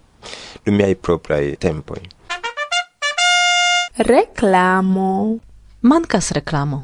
dum 0.66 0.78
miaj 0.78 0.94
propraj 1.02 1.56
tempoj. 1.64 2.04
Reklamo. 4.12 5.10
Mankas 5.90 6.30
reklamo. 6.38 6.84